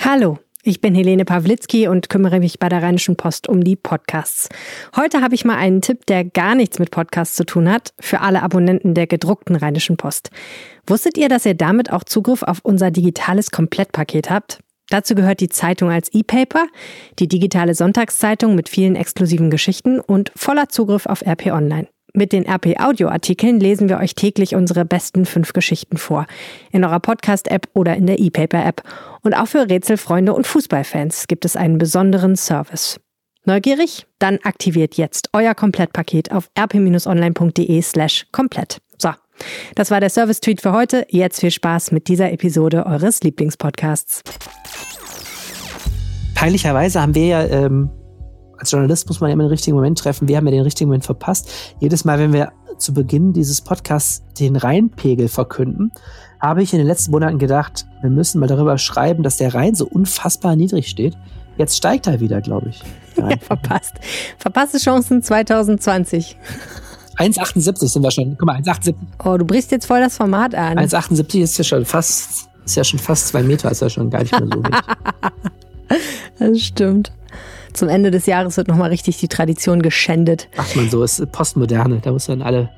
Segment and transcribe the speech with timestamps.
[0.00, 4.48] Hallo, ich bin Helene Pawlitzki und kümmere mich bei der Rheinischen Post um die Podcasts.
[4.94, 8.20] Heute habe ich mal einen Tipp, der gar nichts mit Podcasts zu tun hat, für
[8.20, 10.30] alle Abonnenten der gedruckten Rheinischen Post.
[10.86, 14.60] Wusstet ihr, dass ihr damit auch Zugriff auf unser digitales Komplettpaket habt?
[14.90, 16.66] Dazu gehört die Zeitung als E-Paper,
[17.18, 21.88] die digitale Sonntagszeitung mit vielen exklusiven Geschichten und voller Zugriff auf RP Online.
[22.16, 26.26] Mit den RP Audio Artikeln lesen wir euch täglich unsere besten fünf Geschichten vor.
[26.72, 28.82] In eurer Podcast App oder in der E-Paper App.
[29.22, 32.98] Und auch für Rätselfreunde und Fußballfans gibt es einen besonderen Service.
[33.44, 34.06] Neugierig?
[34.18, 38.78] Dann aktiviert jetzt euer Komplettpaket auf rp-online.de slash komplett.
[38.96, 39.10] So.
[39.74, 41.06] Das war der Service-Tweet für heute.
[41.10, 44.22] Jetzt viel Spaß mit dieser Episode eures Lieblingspodcasts.
[46.34, 47.90] Peinlicherweise haben wir ja ähm,
[48.58, 50.28] als Journalist muss man immer den richtigen Moment treffen.
[50.28, 51.50] Wir haben ja den richtigen Moment verpasst.
[51.80, 55.92] Jedes Mal, wenn wir zu Beginn dieses Podcasts den Rheinpegel verkünden,
[56.40, 59.74] habe ich in den letzten Monaten gedacht, wir müssen mal darüber schreiben, dass der Rhein
[59.74, 61.16] so unfassbar niedrig steht.
[61.56, 62.82] Jetzt steigt er wieder, glaube ich.
[63.16, 63.94] Ja, verpasst.
[64.36, 66.36] Verpasste Chancen 2020.
[67.16, 68.36] 1,78 sind wir schon.
[68.36, 68.94] Guck mal, 1,78.
[69.24, 70.78] Oh, du brichst jetzt voll das Format an.
[70.78, 74.18] 1,78 ist ja schon fast, ist ja schon fast zwei Meter, ist ja schon gar
[74.18, 74.80] nicht mehr so wenig.
[76.38, 77.10] das stimmt
[77.76, 80.48] zum Ende des Jahres wird nochmal richtig die Tradition geschändet.
[80.56, 82.70] Macht man so, ist Postmoderne, da muss man alle,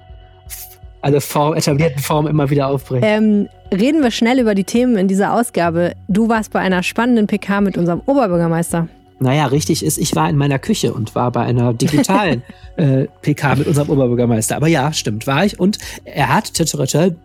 [1.01, 3.05] alle Form, etablierten Formen immer wieder aufbrechen.
[3.07, 5.95] Ähm, reden wir schnell über die Themen in dieser Ausgabe.
[6.09, 8.89] Du warst bei einer spannenden PK mit unserem Oberbürgermeister.
[9.21, 12.43] Naja, richtig ist, ich war in meiner Küche und war bei einer digitalen
[12.77, 14.55] äh, PK mit unserem Oberbürgermeister.
[14.57, 15.59] Aber ja, stimmt, war ich.
[15.59, 16.53] Und er hat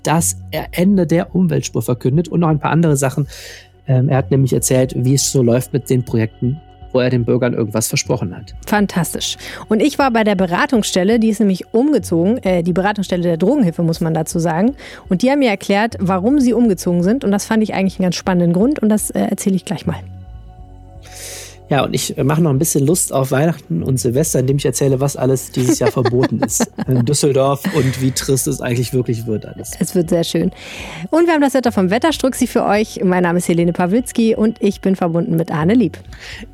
[0.03, 0.37] das
[0.71, 3.27] Ende der Umweltspur verkündet und noch ein paar andere Sachen.
[3.87, 6.59] Ähm, er hat nämlich erzählt, wie es so läuft mit den Projekten
[6.93, 8.53] wo er den Bürgern irgendwas versprochen hat.
[8.65, 9.37] Fantastisch.
[9.67, 13.83] Und ich war bei der Beratungsstelle, die ist nämlich umgezogen, äh, die Beratungsstelle der Drogenhilfe,
[13.83, 14.75] muss man dazu sagen.
[15.09, 17.23] Und die haben mir erklärt, warum sie umgezogen sind.
[17.23, 19.85] Und das fand ich eigentlich einen ganz spannenden Grund und das äh, erzähle ich gleich
[19.85, 19.99] mal.
[21.69, 24.99] Ja, und ich mache noch ein bisschen Lust auf Weihnachten und Silvester, indem ich erzähle,
[24.99, 29.45] was alles dieses Jahr verboten ist in Düsseldorf und wie trist es eigentlich wirklich wird
[29.45, 29.71] alles.
[29.79, 30.51] Es wird sehr schön.
[31.09, 33.01] Und wir haben das Wetter vom Wetterstruxi für euch.
[33.03, 35.97] Mein Name ist Helene Pawlitzki und ich bin verbunden mit Arne Lieb.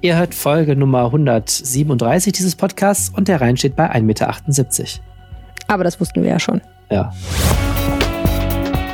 [0.01, 4.33] Ihr hört Folge Nummer 137 dieses Podcasts und der Rhein steht bei 1,78 Meter.
[5.67, 6.61] Aber das wussten wir ja schon.
[6.91, 7.11] Ja.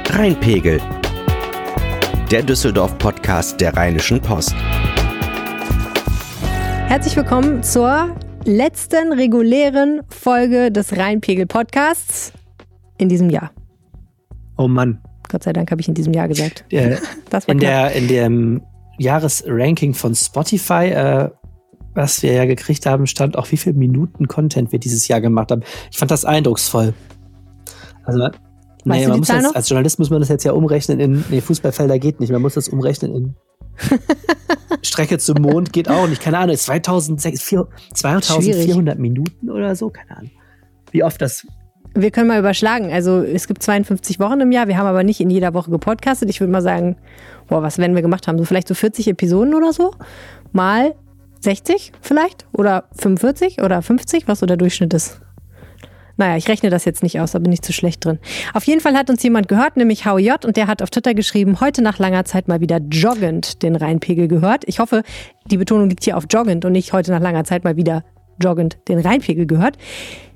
[0.10, 0.80] Rheinpegel.
[2.32, 4.56] Der Düsseldorf-Podcast der Rheinischen Post.
[6.88, 8.16] Herzlich willkommen zur
[8.46, 12.32] letzten regulären Folge des Rheinpegel Podcasts
[12.98, 13.52] in diesem Jahr.
[14.58, 15.02] Oh Mann.
[15.28, 16.64] Gott sei Dank habe ich in diesem Jahr gesagt.
[16.72, 18.62] Der, das war in, der, in dem
[19.00, 21.30] Jahresranking von Spotify, äh,
[21.96, 25.52] was wir ja gekriegt haben, stand auch, wie viele Minuten Content wir dieses Jahr gemacht
[25.52, 25.64] haben.
[25.92, 26.94] Ich fand das eindrucksvoll.
[28.04, 28.30] Also,
[28.84, 31.98] nee, man muss das, als Journalist muss man das jetzt ja umrechnen in, nee, Fußballfelder
[31.98, 33.36] geht nicht, man muss das umrechnen in
[34.86, 36.22] Strecke zum Mond geht auch nicht.
[36.22, 40.32] Keine Ahnung, 2400 Minuten oder so, keine Ahnung.
[40.92, 41.46] Wie oft das.
[41.94, 42.92] Wir können mal überschlagen.
[42.92, 44.68] Also es gibt 52 Wochen im Jahr.
[44.68, 46.30] Wir haben aber nicht in jeder Woche gepodcastet.
[46.30, 46.98] Ich würde mal sagen,
[47.48, 48.38] boah, was werden wir gemacht haben?
[48.38, 49.92] So vielleicht so 40 Episoden oder so.
[50.52, 50.94] Mal
[51.42, 52.46] 60 vielleicht?
[52.52, 55.22] Oder 45 oder 50, was so der Durchschnitt ist.
[56.18, 58.20] Naja, ich rechne das jetzt nicht aus, da bin ich zu schlecht drin.
[58.54, 61.60] Auf jeden Fall hat uns jemand gehört, nämlich HJ, und der hat auf Twitter geschrieben,
[61.60, 64.64] heute nach langer Zeit mal wieder joggend den Rheinpegel gehört.
[64.68, 65.04] Ich hoffe,
[65.52, 68.04] die Betonung liegt hier auf joggend und nicht heute nach langer Zeit mal wieder
[68.42, 69.78] joggend den Rheinpegel gehört.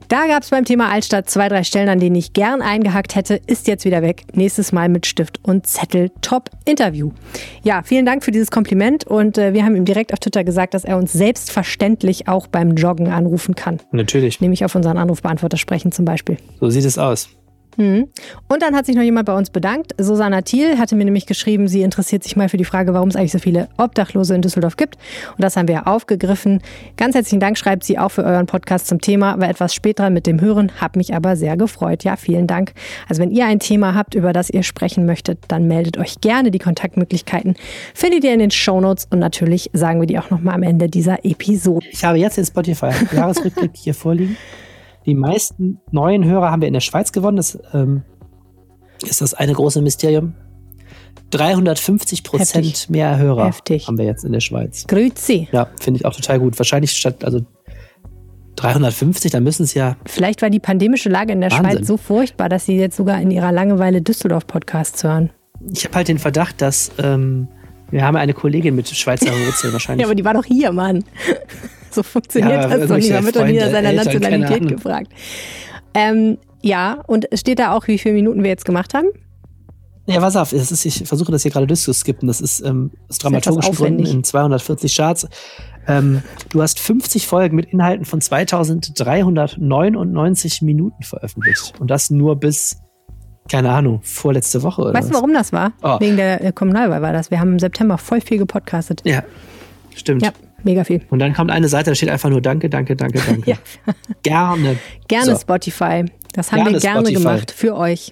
[0.09, 3.39] Da gab es beim Thema Altstadt zwei, drei Stellen, an denen ich gern eingehackt hätte.
[3.45, 4.23] Ist jetzt wieder weg.
[4.33, 6.09] Nächstes Mal mit Stift und Zettel.
[6.21, 7.11] Top Interview.
[7.61, 10.73] Ja, vielen Dank für dieses Kompliment und äh, wir haben ihm direkt auf Twitter gesagt,
[10.73, 13.81] dass er uns selbstverständlich auch beim Joggen anrufen kann.
[13.91, 14.41] Natürlich.
[14.41, 16.37] Nämlich auf unseren Anrufbeantworter sprechen zum Beispiel.
[16.59, 17.29] So sieht es aus.
[17.77, 18.07] Mhm.
[18.47, 19.93] Und dann hat sich noch jemand bei uns bedankt.
[19.97, 23.15] Susanna Thiel hatte mir nämlich geschrieben, sie interessiert sich mal für die Frage, warum es
[23.15, 24.95] eigentlich so viele Obdachlose in Düsseldorf gibt.
[25.31, 26.61] Und das haben wir aufgegriffen.
[26.97, 29.39] Ganz herzlichen Dank schreibt sie auch für euren Podcast zum Thema.
[29.39, 32.03] War etwas spät dran mit dem Hören, hat mich aber sehr gefreut.
[32.03, 32.73] Ja, vielen Dank.
[33.07, 36.51] Also wenn ihr ein Thema habt, über das ihr sprechen möchtet, dann meldet euch gerne.
[36.51, 37.55] Die Kontaktmöglichkeiten
[37.93, 41.23] findet ihr in den Shownotes und natürlich sagen wir die auch nochmal am Ende dieser
[41.23, 41.85] Episode.
[41.91, 44.37] Ich habe jetzt den Spotify Jahresrückblick hier vorliegen.
[45.05, 47.37] Die meisten neuen Hörer haben wir in der Schweiz gewonnen.
[47.37, 48.03] Das ähm,
[49.03, 50.35] ist das eine große Mysterium.
[51.31, 53.87] 350 Prozent mehr Hörer Heftig.
[53.87, 54.85] haben wir jetzt in der Schweiz.
[54.87, 55.47] Grüezi.
[55.51, 56.57] Ja, finde ich auch total gut.
[56.57, 57.41] Wahrscheinlich statt, also
[58.55, 59.95] 350, da müssen es ja.
[60.05, 61.71] Vielleicht war die pandemische Lage in der Wahnsinn.
[61.71, 65.29] Schweiz so furchtbar, dass sie jetzt sogar in ihrer Langeweile Düsseldorf-Podcasts hören.
[65.71, 67.47] Ich habe halt den Verdacht, dass ähm,
[67.91, 70.01] wir haben eine Kollegin mit Schweizer Wurzeln wahrscheinlich.
[70.01, 71.03] ja, aber die war doch hier, Mann.
[71.91, 73.11] So funktioniert ja, das doch nicht.
[73.11, 75.11] Man wird doch nie nach seiner Nationalität gefragt.
[75.93, 79.07] Ähm, ja, und steht da auch, wie viele Minuten wir jetzt gemacht haben?
[80.09, 82.27] Ja, pass auf, ist, ich versuche das hier gerade durchzuskippen.
[82.27, 85.27] Das ist ähm, aus dramaturgischen Gründen in 240 Charts.
[85.87, 91.79] Ähm, du hast 50 Folgen mit Inhalten von 2399 Minuten veröffentlicht.
[91.79, 92.77] Und das nur bis,
[93.51, 95.73] keine Ahnung, vorletzte Woche oder Weißt du, warum das war?
[95.83, 95.99] Oh.
[95.99, 97.29] Wegen der äh, Kommunalwahl war das.
[97.29, 99.03] Wir haben im September voll viel gepodcastet.
[99.05, 99.21] Ja,
[99.95, 100.23] stimmt.
[100.23, 100.31] Ja,
[100.63, 101.01] mega viel.
[101.09, 103.49] Und dann kommt eine Seite, da steht einfach nur Danke, danke, danke, danke.
[103.51, 103.57] ja.
[104.23, 104.77] Gerne.
[105.07, 105.39] Gerne so.
[105.39, 106.05] Spotify.
[106.33, 107.23] Das haben gerne wir gerne Spotify.
[107.23, 108.11] gemacht für euch.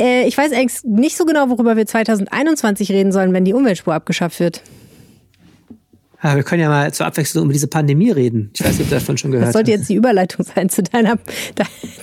[0.00, 3.94] Äh, ich weiß eigentlich nicht so genau, worüber wir 2021 reden sollen, wenn die Umweltspur
[3.94, 4.62] abgeschafft wird.
[6.22, 8.50] Ja, wir können ja mal zur Abwechslung über diese Pandemie reden.
[8.54, 9.54] Ich weiß nicht, ob du davon schon gehört hast.
[9.54, 11.18] Das sollte jetzt die Überleitung sein zu deiner,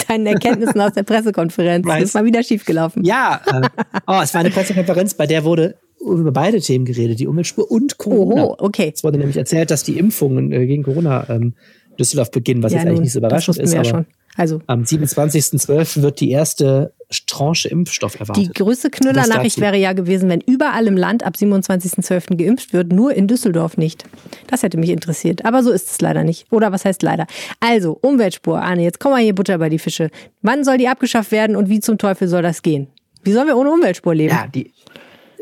[0.07, 1.85] deinen Erkenntnissen aus der Pressekonferenz.
[1.85, 2.01] Weiß.
[2.01, 3.05] Das ist mal wieder schiefgelaufen.
[3.05, 3.61] Ja, äh,
[4.07, 7.97] oh, es war eine Pressekonferenz, bei der wurde über beide Themen geredet, die Umweltspur und
[7.97, 8.45] Corona.
[8.45, 8.91] Oh, okay.
[8.93, 11.53] Es wurde nämlich erzählt, dass die Impfungen äh, gegen Corona ähm,
[11.99, 13.75] Düsseldorf beginnen, was ja, jetzt eigentlich nicht so überraschend ist.
[13.75, 14.05] aber schon.
[14.37, 14.61] Also.
[14.67, 16.01] Am 27.12.
[16.01, 16.93] wird die erste
[17.27, 18.45] Tranche Impfstoff erwartet.
[18.45, 22.37] Die größte Knüllernachricht wäre ja gewesen, wenn überall im Land ab 27.12.
[22.37, 24.05] geimpft wird, nur in Düsseldorf nicht.
[24.47, 25.43] Das hätte mich interessiert.
[25.43, 26.45] Aber so ist es leider nicht.
[26.51, 27.25] Oder was heißt leider?
[27.59, 30.09] Also, Umweltspur, Arne, jetzt kommen wir hier Butter bei die Fische.
[30.41, 32.87] Wann soll die abgeschafft werden und wie zum Teufel soll das gehen?
[33.23, 34.33] Wie sollen wir ohne Umweltspur leben?
[34.33, 34.71] Ja, die,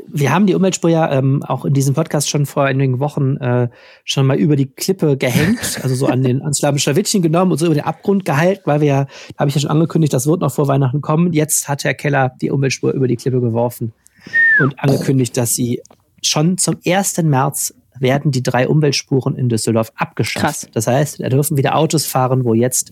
[0.10, 3.70] wir haben die Umweltspur ja ähm, auch in diesem Podcast schon vor einigen Wochen äh,
[4.04, 7.66] schon mal über die Klippe gehängt, also so an den ans Schlawittchen genommen und so
[7.66, 10.42] über den Abgrund geheilt, weil wir ja, da habe ich ja schon angekündigt, das wird
[10.42, 11.34] noch vor Weihnachten kommen.
[11.34, 13.94] Jetzt hat Herr Keller die Umweltspur über die Klippe geworfen
[14.60, 15.82] und angekündigt, dass sie
[16.22, 17.22] schon zum 1.
[17.24, 20.44] März werden die drei Umweltspuren in Düsseldorf abgeschafft.
[20.44, 20.68] Krass.
[20.74, 22.92] Das heißt, da dürfen wieder Autos fahren, wo jetzt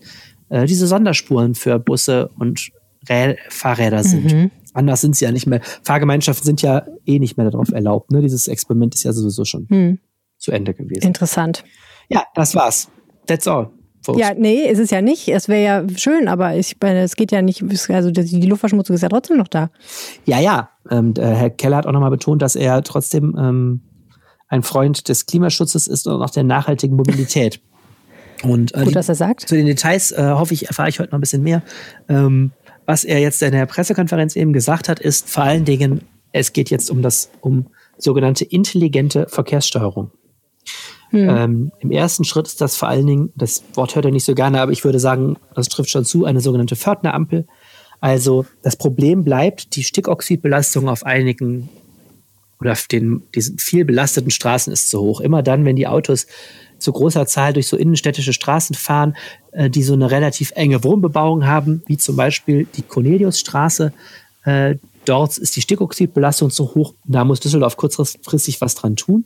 [0.50, 2.72] äh, diese Sonderspuren für Busse und
[3.10, 4.34] Rä Fahrräder sind.
[4.34, 4.52] Mhm.
[4.76, 5.62] Anders sind sie ja nicht mehr.
[5.84, 8.12] Fahrgemeinschaften sind ja eh nicht mehr darauf erlaubt.
[8.12, 8.22] Ne?
[8.22, 10.00] Dieses Experiment ist ja sowieso schon hm.
[10.38, 11.04] zu Ende gewesen.
[11.04, 11.64] Interessant.
[12.10, 12.90] Ja, das war's.
[13.26, 13.70] That's all.
[14.04, 14.20] Folks.
[14.20, 15.30] Ja, nee, ist es ja nicht.
[15.30, 19.02] Es wäre ja schön, aber ich meine, es geht ja nicht, also die Luftverschmutzung ist
[19.02, 19.72] ja trotzdem noch da.
[20.26, 20.70] Ja, ja.
[20.92, 23.82] Ähm, Herr Keller hat auch nochmal betont, dass er trotzdem ähm,
[24.48, 27.62] ein Freund des Klimaschutzes ist und auch der nachhaltigen Mobilität.
[28.44, 29.48] Und, äh, Gut, dass er sagt.
[29.48, 31.64] Zu den Details äh, hoffe ich, erfahre ich heute noch ein bisschen mehr.
[32.10, 32.52] Ähm,
[32.86, 36.02] was er jetzt in der Pressekonferenz eben gesagt hat, ist vor allen Dingen,
[36.32, 37.68] es geht jetzt um das, um
[37.98, 40.12] sogenannte intelligente Verkehrssteuerung.
[41.10, 41.30] Hm.
[41.30, 44.36] Ähm, Im ersten Schritt ist das vor allen Dingen, das Wort hört er nicht so
[44.36, 47.48] gerne, aber ich würde sagen, das trifft schon zu, eine sogenannte Pförtnerampel.
[48.02, 51.70] Also das Problem bleibt, die Stickoxidbelastung auf einigen
[52.60, 55.22] oder auf den, diesen viel belasteten Straßen ist zu hoch.
[55.22, 56.28] Immer dann, wenn die Autos
[56.78, 59.16] zu großer Zahl durch so innenstädtische Straßen fahren,
[59.52, 63.94] äh, die so eine relativ enge Wohnbebauung haben, wie zum Beispiel die Corneliusstraße.
[64.44, 64.76] Äh,
[65.06, 66.94] dort ist die Stickoxidbelastung zu hoch.
[67.06, 69.26] Da muss Düsseldorf kurzfristig was dran tun.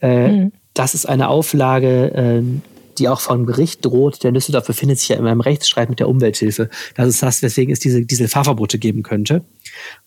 [0.00, 0.52] Äh, mhm.
[0.74, 2.42] Das ist eine Auflage, äh,
[2.98, 6.08] die auch vom Gericht droht, denn Düsseldorf befindet sich ja in einem Rechtsstreit mit der
[6.08, 6.70] Umwelthilfe.
[6.94, 9.44] Das ist das, weswegen es diese, diese Fahrverbote geben könnte.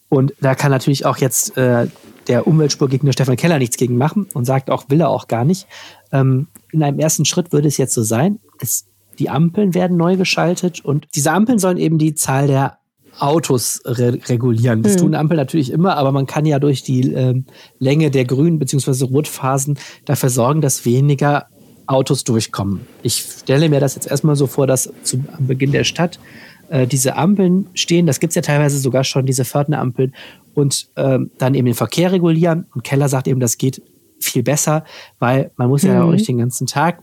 [0.10, 1.88] Und da kann natürlich auch jetzt äh,
[2.28, 5.68] der Umweltspurgegner Stefan Keller nichts gegen machen und sagt auch, will er auch gar nicht.
[6.12, 8.88] Ähm, in einem ersten Schritt würde es jetzt so sein, es,
[9.20, 12.78] die Ampeln werden neu geschaltet und diese Ampeln sollen eben die Zahl der
[13.20, 14.84] Autos re regulieren.
[14.84, 15.00] Das mhm.
[15.00, 17.46] tun Ampeln natürlich immer, aber man kann ja durch die ähm,
[17.80, 19.06] Länge der grünen bzw.
[19.06, 21.48] Rotphasen dafür sorgen, dass weniger
[21.88, 22.82] Autos durchkommen.
[23.02, 26.20] Ich stelle mir das jetzt erstmal so vor, dass zu, am Beginn der Stadt
[26.70, 28.06] äh, diese Ampeln stehen.
[28.06, 30.14] Das gibt es ja teilweise sogar schon, diese Pförtnerampeln.
[30.54, 32.66] Und ähm, dann eben den Verkehr regulieren.
[32.74, 33.82] Und Keller sagt eben, das geht
[34.20, 34.84] viel besser,
[35.20, 35.90] weil man muss mhm.
[35.90, 37.02] ja auch nicht den ganzen Tag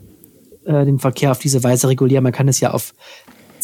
[0.65, 2.25] äh, den Verkehr auf diese Weise regulieren.
[2.25, 2.95] Man kann es ja auf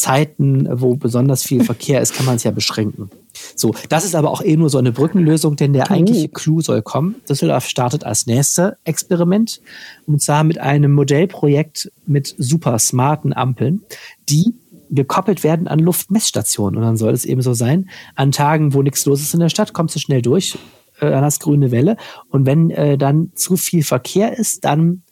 [0.01, 3.11] Zeiten, wo besonders viel Verkehr ist, kann man es ja beschränken.
[3.55, 6.83] So, das ist aber auch eh nur so eine Brückenlösung, denn der eigentliche Clou soll
[6.83, 7.17] kommen.
[7.29, 9.61] Düsseldorf startet als nächste Experiment
[10.07, 13.83] und zwar mit einem Modellprojekt mit super smarten Ampeln,
[14.29, 14.55] die
[14.91, 16.79] gekoppelt werden an Luftmessstationen.
[16.79, 19.49] Und dann soll es eben so sein, an Tagen, wo nichts los ist in der
[19.49, 20.59] Stadt, kommst du schnell durch,
[21.01, 21.97] äh, an das grüne Welle.
[22.29, 25.03] Und wenn äh, dann zu viel Verkehr ist, dann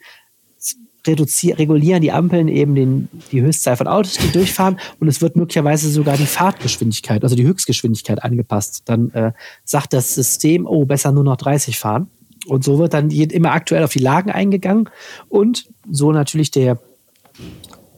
[1.06, 5.88] regulieren die Ampeln eben den, die Höchstzahl von Autos, die durchfahren und es wird möglicherweise
[5.88, 8.82] sogar die Fahrtgeschwindigkeit, also die Höchstgeschwindigkeit angepasst.
[8.86, 9.32] Dann äh,
[9.64, 12.10] sagt das System, oh, besser nur noch 30 fahren.
[12.46, 14.88] Und so wird dann immer aktuell auf die Lagen eingegangen
[15.28, 16.78] und so natürlich der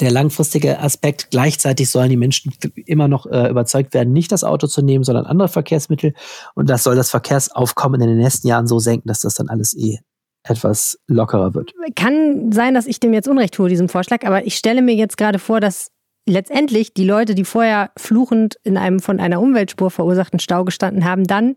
[0.00, 1.30] der langfristige Aspekt.
[1.30, 2.52] Gleichzeitig sollen die Menschen
[2.86, 6.14] immer noch äh, überzeugt werden, nicht das Auto zu nehmen, sondern andere Verkehrsmittel.
[6.54, 9.76] Und das soll das Verkehrsaufkommen in den nächsten Jahren so senken, dass das dann alles
[9.76, 9.98] eh
[10.42, 11.72] etwas lockerer wird.
[11.96, 15.16] Kann sein, dass ich dem jetzt Unrecht tue, diesem Vorschlag, aber ich stelle mir jetzt
[15.16, 15.90] gerade vor, dass
[16.26, 21.24] letztendlich die Leute, die vorher fluchend in einem von einer Umweltspur verursachten Stau gestanden haben,
[21.24, 21.56] dann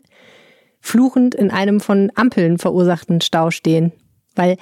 [0.82, 3.94] fluchend in einem von Ampeln verursachten Stau stehen.
[4.36, 4.58] Weil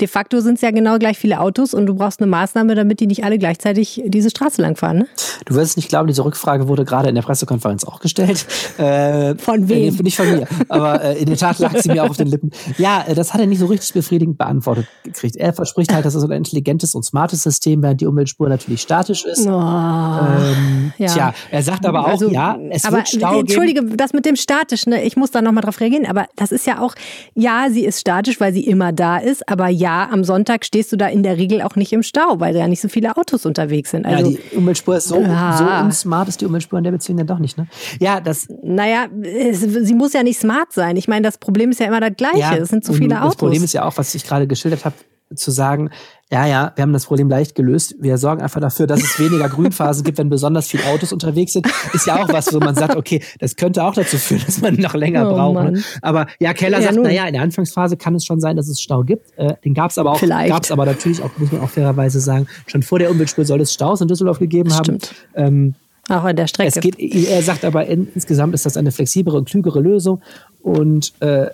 [0.00, 2.98] de facto sind es ja genau gleich viele Autos und du brauchst eine Maßnahme, damit
[2.98, 4.98] die nicht alle gleichzeitig diese Straße langfahren.
[4.98, 5.06] Ne?
[5.46, 8.46] Du wirst es nicht glauben, diese Rückfrage wurde gerade in der Pressekonferenz auch gestellt.
[8.76, 9.94] Äh, von wem?
[9.94, 10.48] Äh, nicht von mir.
[10.68, 12.50] Aber äh, in der Tat lag sie mir auch auf den Lippen.
[12.76, 15.36] Ja, äh, das hat er nicht so richtig befriedigend beantwortet gekriegt.
[15.36, 19.24] Er verspricht halt, dass es ein intelligentes und smartes System, während die Umweltspur natürlich statisch
[19.24, 19.46] ist.
[19.46, 21.06] Oh, ähm, ja.
[21.06, 23.96] Tja, er sagt aber auch, also, ja, es aber, wird Stau Entschuldige, geben.
[23.96, 25.04] das mit dem statisch, ne?
[25.04, 26.94] ich muss da nochmal drauf reagieren, aber das ist ja auch,
[27.34, 30.96] ja, sie ist statisch, weil sie immer da ist, aber ja, am Sonntag stehst du
[30.96, 33.46] da in der Regel auch nicht im Stau, weil da ja nicht so viele Autos
[33.46, 34.06] unterwegs sind.
[34.06, 35.56] Also, ja, die Umweltspur ist so, ja.
[35.56, 37.66] so unsmart, ist die Umweltspur in der Beziehung dann doch nicht, ne?
[38.00, 38.48] Ja, das.
[38.62, 39.06] Naja,
[39.52, 40.96] sie muss ja nicht smart sein.
[40.96, 42.38] Ich meine, das Problem ist ja immer das Gleiche.
[42.38, 43.32] Ja, es sind zu viele Autos.
[43.32, 44.94] Das Problem ist ja auch, was ich gerade geschildert habe,
[45.36, 45.90] zu sagen,
[46.30, 47.94] ja, ja, wir haben das Problem leicht gelöst.
[48.00, 51.66] Wir sorgen einfach dafür, dass es weniger Grünphasen gibt, wenn besonders viele Autos unterwegs sind.
[51.92, 54.74] Ist ja auch was, wo man sagt, okay, das könnte auch dazu führen, dass man
[54.74, 55.72] noch länger oh, braucht.
[55.72, 55.82] Ne?
[56.02, 58.80] Aber ja, Keller ja, sagt, naja, in der Anfangsphase kann es schon sein, dass es
[58.80, 59.36] Stau gibt.
[59.36, 62.20] Äh, den gab es aber auch, gab es aber natürlich auch, muss man auch fairerweise
[62.20, 64.98] sagen, schon vor der Umweltspur soll es Staus in Düsseldorf gegeben das haben.
[65.34, 65.74] Ähm,
[66.08, 66.68] auch an der Strecke.
[66.68, 70.20] Es geht, er sagt aber insgesamt ist das eine flexiblere und klügere Lösung.
[70.60, 71.46] Und äh,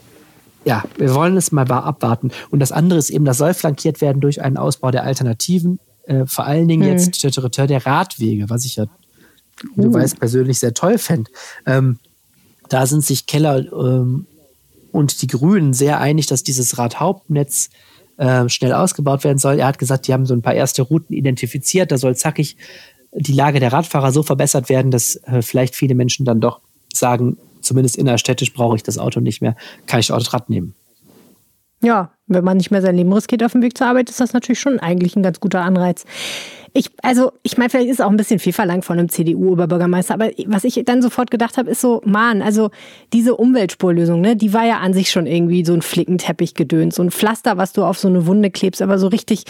[0.65, 2.31] ja, wir wollen es mal abwarten.
[2.51, 6.27] Und das andere ist eben, das soll flankiert werden durch einen Ausbau der Alternativen, äh,
[6.27, 6.93] vor allen Dingen hm.
[6.93, 8.87] jetzt der Radwege, was ich ja, uh.
[9.77, 11.31] du weißt, persönlich sehr toll fände.
[11.67, 11.99] Ähm,
[12.69, 14.27] da sind sich Keller ähm,
[14.93, 17.71] und die Grünen sehr einig, dass dieses Radhauptnetz
[18.17, 19.59] äh, schnell ausgebaut werden soll.
[19.59, 21.91] Er hat gesagt, die haben so ein paar erste Routen identifiziert.
[21.91, 22.57] Da soll zackig
[23.13, 26.61] die Lage der Radfahrer so verbessert werden, dass äh, vielleicht viele Menschen dann doch
[26.93, 30.75] sagen, zumindest innerstädtisch brauche ich das Auto nicht mehr, kann ich auch das Rad nehmen.
[31.83, 34.35] Ja, wenn man nicht mehr sein Leben riskiert auf dem Weg zur Arbeit, ist das
[34.35, 36.05] natürlich schon eigentlich ein ganz guter Anreiz.
[36.73, 40.31] Ich, also, ich meine, vielleicht ist auch ein bisschen viel verlangt von einem CDU-Oberbürgermeister, aber
[40.47, 42.71] was ich dann sofort gedacht habe, ist so, Mann, also
[43.13, 47.03] diese Umweltspurlösung, ne, die war ja an sich schon irgendwie so ein Flickenteppich gedöns, so
[47.03, 49.45] ein Pflaster, was du auf so eine Wunde klebst, aber so richtig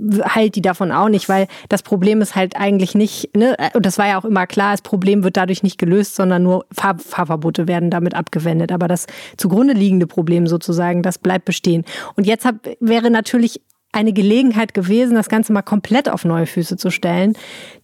[0.00, 3.98] heilt die davon auch nicht, weil das Problem ist halt eigentlich nicht, ne, und das
[3.98, 7.68] war ja auch immer klar, das Problem wird dadurch nicht gelöst, sondern nur Fahr Fahrverbote
[7.68, 8.72] werden damit abgewendet.
[8.72, 11.84] Aber das zugrunde liegende Problem sozusagen, das bleibt bestehen.
[12.16, 13.60] Und jetzt hab, wäre natürlich
[13.92, 17.34] eine Gelegenheit gewesen, das Ganze mal komplett auf neue Füße zu stellen.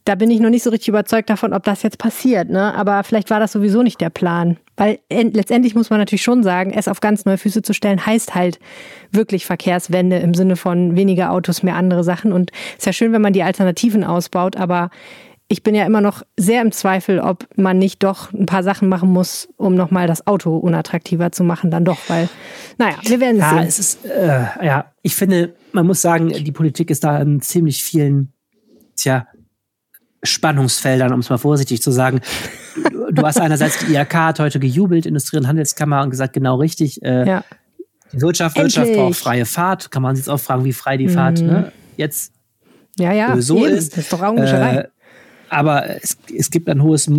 [0.04, 2.48] Da bin ich noch nicht so richtig überzeugt davon, ob das jetzt passiert.
[2.48, 2.74] Ne?
[2.74, 4.56] Aber vielleicht war das sowieso nicht der Plan.
[4.76, 8.34] Weil letztendlich muss man natürlich schon sagen, es auf ganz neue Füße zu stellen, heißt
[8.34, 8.58] halt
[9.10, 12.32] wirklich Verkehrswende im Sinne von weniger Autos, mehr andere Sachen.
[12.32, 14.90] Und es ist ja schön, wenn man die Alternativen ausbaut, aber
[15.48, 18.88] ich bin ja immer noch sehr im Zweifel, ob man nicht doch ein paar Sachen
[18.88, 22.28] machen muss, um nochmal das Auto unattraktiver zu machen, dann doch, weil,
[22.76, 23.66] naja, wir werden ja, sehen.
[23.66, 27.82] Es ist, äh, ja, ich finde, man muss sagen, die Politik ist da in ziemlich
[27.82, 28.34] vielen,
[28.94, 29.26] tja,
[30.22, 32.20] Spannungsfeldern, um es mal vorsichtig zu sagen.
[33.10, 37.02] Du hast einerseits die IHK hat heute gejubelt, Industrie- und Handelskammer, und gesagt, genau richtig.
[37.02, 37.44] Äh, ja.
[38.12, 39.90] Die Wirtschaft, Wirtschaft braucht freie Fahrt.
[39.90, 41.12] Kann man sich jetzt auch fragen, wie frei die mhm.
[41.12, 41.72] Fahrt ne?
[41.96, 42.34] jetzt
[42.98, 43.76] ja, ja, so eben.
[43.76, 43.92] ist.
[43.92, 44.76] Das ist doch Augenwischerei.
[44.76, 44.88] Äh,
[45.48, 47.10] aber es, es gibt ein hohes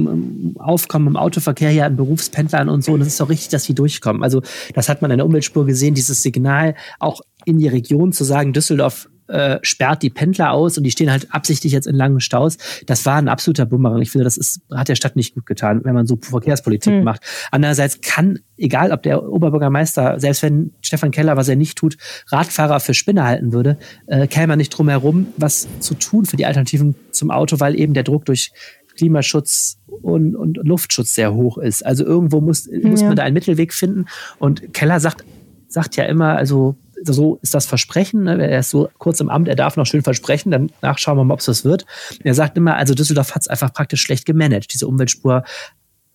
[0.60, 2.94] Aufkommen im Autoverkehr hier an Berufspendlern und so.
[2.94, 4.24] Und es ist doch richtig, dass die durchkommen.
[4.24, 4.44] Also
[4.76, 8.54] das hat man in der Umweltspur gesehen, dieses Signal auch in die Region zu sagen,
[8.54, 12.58] Düsseldorf äh, sperrt die Pendler aus und die stehen halt absichtlich jetzt in langen Staus.
[12.88, 14.02] Das war ein absoluter Bumerang.
[14.02, 17.04] Ich finde, das ist, hat der Stadt nicht gut getan, wenn man so Verkehrspolitik mhm.
[17.04, 17.22] macht.
[17.52, 22.80] Andererseits kann, egal ob der Oberbürgermeister, selbst wenn Stefan Keller, was er nicht tut, Radfahrer
[22.80, 23.78] für Spinner halten würde,
[24.08, 27.80] äh, käme man nicht drum herum, was zu tun für die Alternativen zum Auto, weil
[27.80, 28.52] eben der Druck durch
[28.98, 31.86] Klimaschutz und, und Luftschutz sehr hoch ist.
[31.86, 33.08] Also irgendwo muss, muss ja.
[33.08, 34.06] man da einen Mittelweg finden.
[34.40, 35.24] Und Keller sagt,
[35.68, 38.24] sagt ja immer, also so ist das Versprechen.
[38.24, 38.50] Ne?
[38.50, 41.34] Er ist so kurz im Amt, er darf noch schön versprechen, dann nachschauen wir mal,
[41.34, 41.86] ob es das wird.
[42.24, 44.74] Er sagt immer, also Düsseldorf hat es einfach praktisch schlecht gemanagt.
[44.74, 45.44] Diese Umweltspur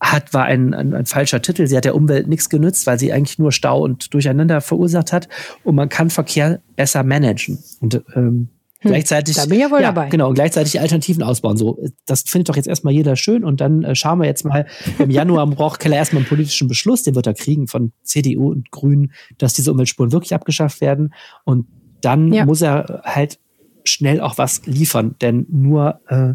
[0.01, 1.67] hat, war ein, ein, ein, falscher Titel.
[1.67, 5.29] Sie hat der Umwelt nichts genützt, weil sie eigentlich nur Stau und Durcheinander verursacht hat.
[5.63, 7.59] Und man kann Verkehr besser managen.
[7.81, 8.49] Und ähm,
[8.85, 10.09] hm, gleichzeitig, da bin ich ja wohl ja, dabei.
[10.09, 11.57] Genau, und gleichzeitig Alternativen ausbauen.
[11.57, 14.67] So, das findet doch jetzt erstmal jeder schön und dann äh, schauen wir jetzt mal.
[14.99, 18.71] Im Januar braucht Keller erstmal einen politischen Beschluss, den wird er kriegen von CDU und
[18.71, 21.15] Grünen, dass diese Umweltspuren wirklich abgeschafft werden.
[21.45, 21.67] Und
[22.01, 22.45] dann ja.
[22.45, 23.39] muss er halt
[23.85, 26.35] schnell auch was liefern, denn nur äh,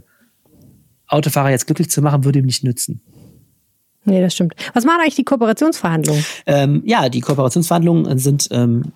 [1.08, 3.02] Autofahrer jetzt glücklich zu machen, würde ihm nicht nützen.
[4.06, 4.56] Nee, das stimmt.
[4.74, 6.24] Was machen eigentlich die Kooperationsverhandlungen?
[6.46, 8.94] Ähm, ja, die Kooperationsverhandlungen sind ähm,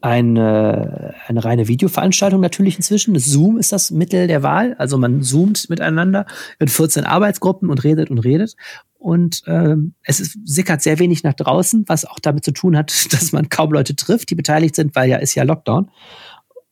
[0.00, 3.18] eine, eine reine Videoveranstaltung natürlich inzwischen.
[3.18, 4.74] Zoom ist das Mittel der Wahl.
[4.78, 6.26] Also man zoomt miteinander
[6.58, 8.56] in 14 Arbeitsgruppen und redet und redet.
[8.98, 12.92] Und ähm, es ist, sickert sehr wenig nach draußen, was auch damit zu tun hat,
[13.12, 15.90] dass man kaum Leute trifft, die beteiligt sind, weil ja ist ja Lockdown.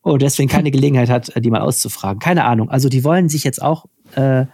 [0.03, 2.19] Und deswegen keine Gelegenheit hat, die mal auszufragen.
[2.19, 2.69] Keine Ahnung.
[2.69, 4.45] Also die wollen sich jetzt auch äh,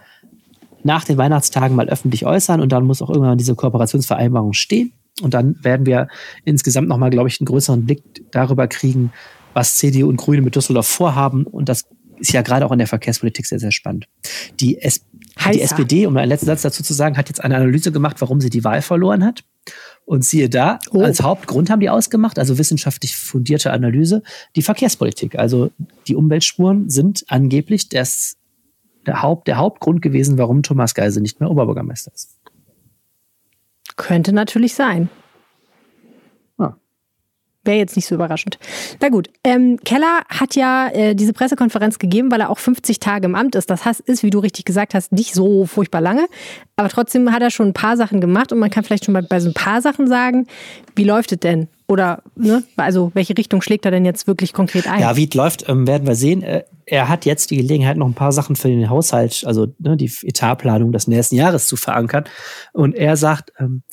[0.83, 4.93] nach den Weihnachtstagen mal öffentlich äußern und dann muss auch irgendwann diese Kooperationsvereinbarung stehen.
[5.21, 6.07] Und dann werden wir
[6.45, 9.11] insgesamt nochmal, glaube ich, einen größeren Blick darüber kriegen,
[9.53, 11.43] was CDU und Grüne mit Düsseldorf vorhaben.
[11.45, 11.85] Und das
[12.21, 14.07] ist ja gerade auch in der Verkehrspolitik sehr, sehr spannend.
[14.59, 15.01] Die, S
[15.51, 18.41] die SPD, um einen letzten Satz dazu zu sagen, hat jetzt eine Analyse gemacht, warum
[18.41, 19.43] sie die Wahl verloren hat.
[20.05, 21.01] Und siehe da, oh.
[21.01, 24.23] als Hauptgrund haben die ausgemacht, also wissenschaftlich fundierte Analyse,
[24.55, 25.37] die Verkehrspolitik.
[25.37, 25.71] Also
[26.07, 28.37] die Umweltspuren sind angeblich das,
[29.05, 32.37] der, Haupt, der Hauptgrund gewesen, warum Thomas Geise nicht mehr Oberbürgermeister ist.
[33.95, 35.09] Könnte natürlich sein.
[37.63, 38.57] Wäre jetzt nicht so überraschend.
[39.01, 43.25] Na gut, ähm, Keller hat ja äh, diese Pressekonferenz gegeben, weil er auch 50 Tage
[43.25, 43.69] im Amt ist.
[43.69, 46.25] Das heißt, ist, wie du richtig gesagt hast, nicht so furchtbar lange.
[46.75, 49.21] Aber trotzdem hat er schon ein paar Sachen gemacht und man kann vielleicht schon mal
[49.21, 50.47] bei so ein paar Sachen sagen,
[50.95, 51.67] wie läuft es denn?
[51.91, 55.01] Oder, ne, also welche Richtung schlägt er denn jetzt wirklich konkret ein?
[55.01, 56.41] Ja, wie es läuft, ähm, werden wir sehen.
[56.41, 59.97] Äh, er hat jetzt die Gelegenheit, noch ein paar Sachen für den Haushalt, also ne,
[59.97, 62.23] die Etatplanung des nächsten Jahres zu verankern.
[62.71, 63.83] Und er sagt, ähm,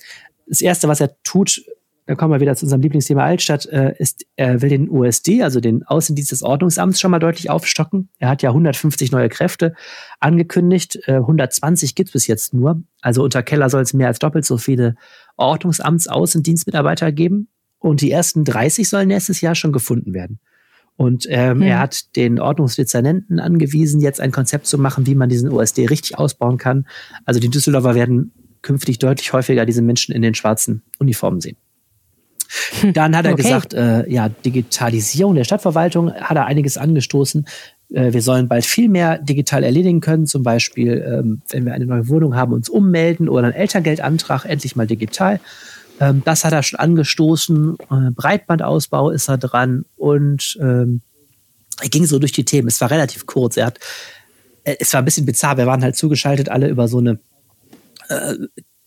[0.46, 1.60] das Erste, was er tut,
[2.06, 5.58] da kommen wir wieder zu unserem Lieblingsthema Altstadt, äh, ist, er will den USD, also
[5.58, 8.10] den Außendienst des Ordnungsamts, schon mal deutlich aufstocken.
[8.20, 9.74] Er hat ja 150 neue Kräfte
[10.20, 12.80] angekündigt, äh, 120 gibt es bis jetzt nur.
[13.00, 14.94] Also unter Keller soll es mehr als doppelt so viele
[15.36, 17.48] Ordnungsamts-Außendienstmitarbeiter geben.
[17.78, 20.40] Und die ersten 30 sollen nächstes Jahr schon gefunden werden.
[20.96, 21.62] Und ähm, hm.
[21.62, 26.18] er hat den Ordnungsdezernenten angewiesen, jetzt ein Konzept zu machen, wie man diesen USD richtig
[26.18, 26.88] ausbauen kann.
[27.24, 28.32] Also die Düsseldorfer werden
[28.62, 31.56] künftig deutlich häufiger diese Menschen in den schwarzen Uniformen sehen.
[32.94, 33.42] Dann hat er okay.
[33.42, 37.46] gesagt, äh, ja, Digitalisierung der Stadtverwaltung hat er einiges angestoßen.
[37.92, 41.86] Äh, wir sollen bald viel mehr digital erledigen können, zum Beispiel, ähm, wenn wir eine
[41.86, 45.40] neue Wohnung haben, uns ummelden oder einen Elterngeldantrag endlich mal digital.
[46.00, 47.76] Ähm, das hat er schon angestoßen.
[47.90, 51.00] Äh, Breitbandausbau ist er dran und ähm,
[51.80, 52.68] er ging so durch die Themen.
[52.68, 53.56] Es war relativ kurz.
[53.56, 53.78] Er hat,
[54.64, 55.56] äh, es war ein bisschen bizarr.
[55.56, 57.18] Wir waren halt zugeschaltet alle über so eine
[58.08, 58.34] äh,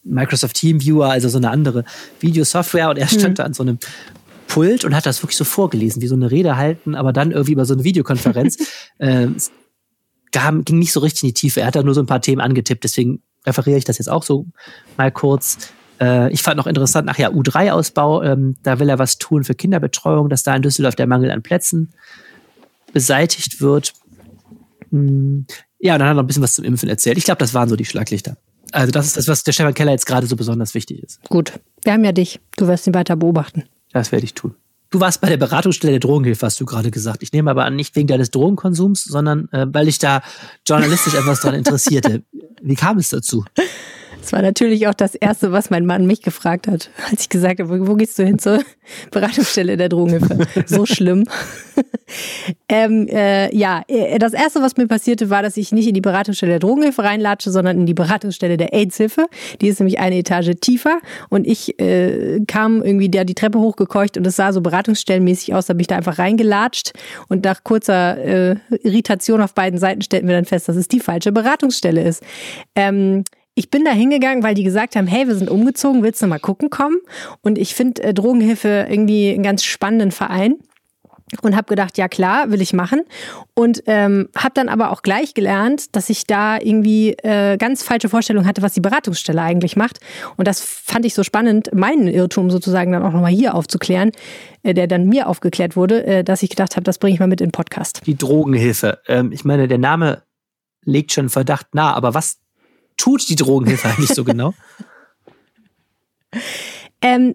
[0.03, 1.85] Microsoft TeamViewer, also so eine andere
[2.19, 3.35] Videosoftware und er stand mhm.
[3.35, 3.79] da an so einem
[4.47, 7.53] Pult und hat das wirklich so vorgelesen, wie so eine Rede halten, aber dann irgendwie
[7.53, 8.57] über so eine Videokonferenz.
[8.97, 9.27] äh,
[10.31, 11.61] kam, ging nicht so richtig in die Tiefe.
[11.61, 14.23] Er hat da nur so ein paar Themen angetippt, deswegen referiere ich das jetzt auch
[14.23, 14.47] so
[14.97, 15.57] mal kurz.
[16.01, 19.53] Äh, ich fand noch interessant, ach ja, U3-Ausbau, ähm, da will er was tun für
[19.53, 21.93] Kinderbetreuung, dass da in Düsseldorf der Mangel an Plätzen
[22.91, 23.93] beseitigt wird.
[24.89, 25.45] Hm.
[25.79, 27.17] Ja, und dann hat er noch ein bisschen was zum Impfen erzählt.
[27.17, 28.37] Ich glaube, das waren so die Schlaglichter.
[28.71, 31.19] Also das ist das, was der Stefan Keller jetzt gerade so besonders wichtig ist.
[31.29, 32.39] Gut, wir haben ja dich.
[32.57, 33.63] Du wirst ihn weiter beobachten.
[33.91, 34.55] Das werde ich tun.
[34.89, 37.23] Du warst bei der Beratungsstelle der Drogenhilfe, hast du gerade gesagt.
[37.23, 40.21] Ich nehme aber an, nicht wegen deines Drogenkonsums, sondern äh, weil ich da
[40.67, 42.23] journalistisch etwas dran interessierte.
[42.61, 43.45] Wie kam es dazu?
[44.21, 47.59] Das war natürlich auch das Erste, was mein Mann mich gefragt hat, als ich gesagt
[47.59, 48.59] habe, wo gehst du hin zur
[49.11, 50.37] Beratungsstelle der Drogenhilfe?
[50.67, 51.23] So schlimm.
[52.69, 56.01] ähm, äh, ja, äh, das Erste, was mir passierte, war, dass ich nicht in die
[56.01, 59.25] Beratungsstelle der Drogenhilfe reinlatsche, sondern in die Beratungsstelle der AIDS-Hilfe.
[59.59, 64.17] Die ist nämlich eine Etage tiefer und ich äh, kam irgendwie da die Treppe hochgekeucht
[64.17, 66.93] und es sah so beratungsstellenmäßig aus, da bin ich da einfach reingelatscht
[67.27, 70.99] und nach kurzer äh, Irritation auf beiden Seiten stellten wir dann fest, dass es die
[70.99, 72.23] falsche Beratungsstelle ist.
[72.75, 73.23] Ähm,
[73.55, 76.39] ich bin da hingegangen, weil die gesagt haben, hey, wir sind umgezogen, willst du mal
[76.39, 76.97] gucken kommen?
[77.41, 80.55] Und ich finde äh, Drogenhilfe irgendwie einen ganz spannenden Verein
[81.41, 83.03] und habe gedacht, ja klar, will ich machen
[83.53, 88.09] und ähm, habe dann aber auch gleich gelernt, dass ich da irgendwie äh, ganz falsche
[88.09, 89.99] Vorstellungen hatte, was die Beratungsstelle eigentlich macht
[90.35, 94.11] und das fand ich so spannend, meinen Irrtum sozusagen dann auch nochmal hier aufzuklären,
[94.63, 97.27] äh, der dann mir aufgeklärt wurde, äh, dass ich gedacht habe, das bringe ich mal
[97.27, 98.01] mit in den Podcast.
[98.05, 100.23] Die Drogenhilfe, ähm, ich meine, der Name
[100.83, 102.40] legt schon Verdacht nah, aber was
[103.01, 104.53] tut die Drogenhilfe eigentlich so genau?
[107.01, 107.33] ähm,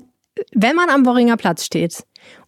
[0.52, 2.04] wenn man am Worringer Platz steht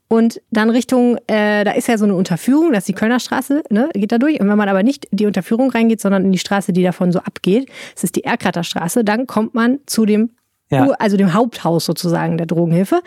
[0.06, 3.64] und dann Richtung, äh, da ist ja so eine Unterführung, das ist die Kölner Straße,
[3.70, 4.40] ne, geht da durch.
[4.40, 7.18] Und wenn man aber nicht die Unterführung reingeht, sondern in die Straße, die davon so
[7.18, 10.30] abgeht, das ist die Erkrater Straße, dann kommt man zu dem,
[10.70, 10.88] ja.
[10.98, 13.02] also dem Haupthaus sozusagen der Drogenhilfe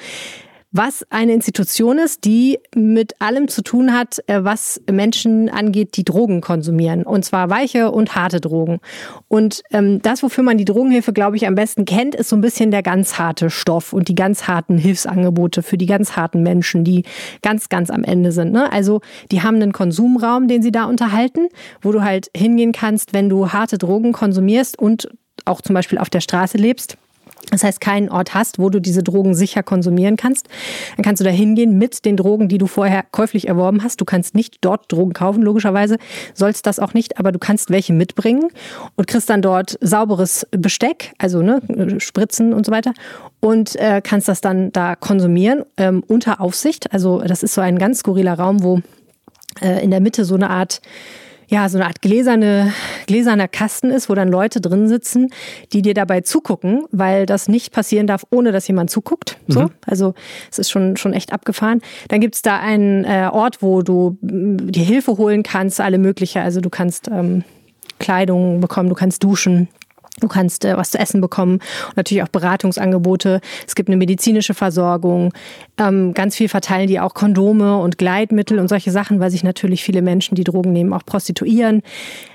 [0.72, 6.06] was eine Institution ist, die mit allem zu tun hat, äh, was Menschen angeht, die
[6.06, 7.04] Drogen konsumieren.
[7.04, 8.80] Und zwar weiche und harte Drogen.
[9.28, 12.42] Und ähm, das, wofür man die Drogenhilfe, glaube ich, am besten kennt, ist so ein
[12.42, 16.86] bisschen der ganz harte Stoff und die ganz harten Hilfsangebote für die ganz harten Menschen,
[16.86, 17.04] die
[17.42, 18.54] ganz, ganz am Ende sind.
[18.54, 18.72] Ne?
[18.72, 21.50] Also die haben einen Konsumraum, den sie da unterhalten,
[21.82, 25.10] wo du halt hingehen kannst, wenn du harte Drogen konsumierst und
[25.44, 26.98] auch zum Beispiel auf der Straße lebst
[27.50, 30.48] das heißt, keinen Ort hast, wo du diese Drogen sicher konsumieren kannst.
[30.96, 34.00] Dann kannst du da hingehen mit den Drogen, die du vorher käuflich erworben hast.
[34.00, 35.98] Du kannst nicht dort Drogen kaufen, logischerweise.
[36.34, 38.50] Sollst das auch nicht, aber du kannst welche mitbringen
[38.96, 41.62] und kriegst dann dort sauberes Besteck, also ne,
[42.00, 42.94] Spritzen und so weiter.
[43.40, 46.94] Und äh, kannst das dann da konsumieren ähm, unter Aufsicht.
[46.94, 48.82] Also das ist so ein ganz skurriler Raum, wo
[49.62, 50.82] äh, in der Mitte so eine Art
[51.52, 52.74] ja, so eine Art gläserne,
[53.08, 55.28] gläserner Kasten ist, wo dann Leute drin sitzen,
[55.74, 59.38] die dir dabei zugucken, weil das nicht passieren darf, ohne dass jemand zuguckt.
[59.50, 59.72] So, mhm.
[59.86, 60.14] also
[60.50, 61.82] es ist schon schon echt abgefahren.
[62.08, 66.42] Dann gibt's da einen äh, Ort, wo du mm, dir Hilfe holen kannst, alle mögliche.
[66.42, 67.44] Also du kannst ähm,
[68.00, 69.68] Kleidung bekommen, du kannst duschen.
[70.20, 73.42] Du kannst äh, was zu essen bekommen und natürlich auch Beratungsangebote.
[73.66, 75.34] Es gibt eine medizinische Versorgung.
[75.78, 79.84] Ähm, ganz viel verteilen die auch Kondome und Gleitmittel und solche Sachen, weil sich natürlich
[79.84, 81.82] viele Menschen, die Drogen nehmen, auch prostituieren.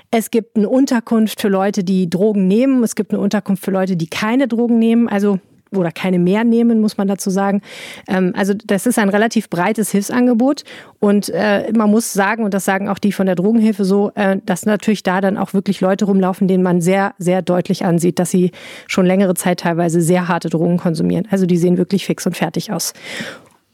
[0.09, 2.83] Es gibt eine Unterkunft für Leute, die Drogen nehmen.
[2.83, 5.07] Es gibt eine Unterkunft für Leute, die keine Drogen nehmen.
[5.07, 5.39] Also
[5.75, 7.61] oder keine mehr nehmen, muss man dazu sagen.
[8.07, 10.63] Ähm, also das ist ein relativ breites Hilfsangebot
[10.99, 14.37] und äh, man muss sagen, und das sagen auch die von der Drogenhilfe so, äh,
[14.45, 18.31] dass natürlich da dann auch wirklich Leute rumlaufen, denen man sehr, sehr deutlich ansieht, dass
[18.31, 18.51] sie
[18.87, 21.27] schon längere Zeit teilweise sehr harte Drogen konsumieren.
[21.31, 22.93] Also die sehen wirklich fix und fertig aus.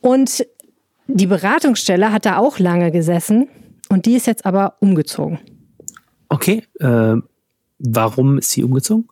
[0.01, 0.45] Und
[1.07, 3.47] die Beratungsstelle hat da auch lange gesessen
[3.89, 5.39] und die ist jetzt aber umgezogen.
[6.29, 7.15] Okay, äh,
[7.79, 9.07] warum ist sie umgezogen?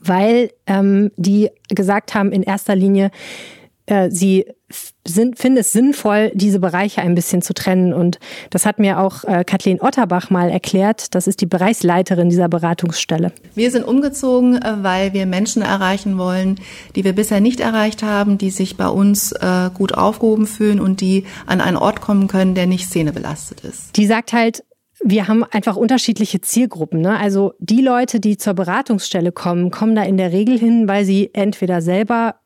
[0.00, 3.10] Weil ähm, die gesagt haben, in erster Linie,
[3.86, 4.46] äh, sie
[5.06, 7.92] sind, finden es sinnvoll, diese Bereiche ein bisschen zu trennen.
[7.92, 8.18] Und
[8.50, 11.14] das hat mir auch äh, Kathleen Otterbach mal erklärt.
[11.14, 13.32] Das ist die Bereichsleiterin dieser Beratungsstelle.
[13.54, 16.58] Wir sind umgezogen, äh, weil wir Menschen erreichen wollen,
[16.96, 21.00] die wir bisher nicht erreicht haben, die sich bei uns äh, gut aufgehoben fühlen und
[21.00, 23.96] die an einen Ort kommen können, der nicht szenebelastet ist.
[23.96, 24.64] Die sagt halt,
[25.04, 27.02] wir haben einfach unterschiedliche Zielgruppen.
[27.02, 27.18] Ne?
[27.18, 31.30] Also die Leute, die zur Beratungsstelle kommen, kommen da in der Regel hin, weil sie
[31.34, 32.36] entweder selber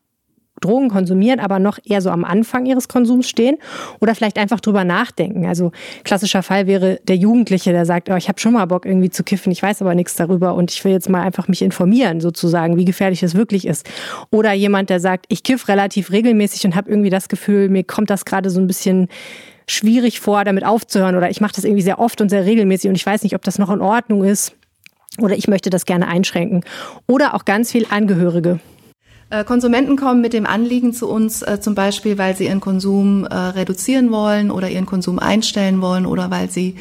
[0.61, 3.59] Drogen konsumieren, aber noch eher so am Anfang ihres Konsums stehen
[4.01, 5.47] oder vielleicht einfach drüber nachdenken.
[5.47, 5.71] Also
[6.03, 9.23] klassischer Fall wäre der Jugendliche, der sagt, oh, ich habe schon mal Bock irgendwie zu
[9.23, 12.77] kiffen, ich weiß aber nichts darüber und ich will jetzt mal einfach mich informieren sozusagen,
[12.77, 13.89] wie gefährlich es wirklich ist.
[14.31, 18.11] Oder jemand, der sagt, ich kiff relativ regelmäßig und habe irgendwie das Gefühl, mir kommt
[18.11, 19.07] das gerade so ein bisschen
[19.71, 22.97] schwierig vor, damit aufzuhören oder ich mache das irgendwie sehr oft und sehr regelmäßig und
[22.97, 24.55] ich weiß nicht, ob das noch in Ordnung ist
[25.21, 26.65] oder ich möchte das gerne einschränken.
[27.07, 28.61] Oder auch ganz viel Angehörige.
[29.31, 33.25] Äh, Konsumenten kommen mit dem Anliegen zu uns, äh, zum Beispiel, weil sie ihren Konsum
[33.25, 36.77] äh, reduzieren wollen oder ihren Konsum einstellen wollen oder weil sie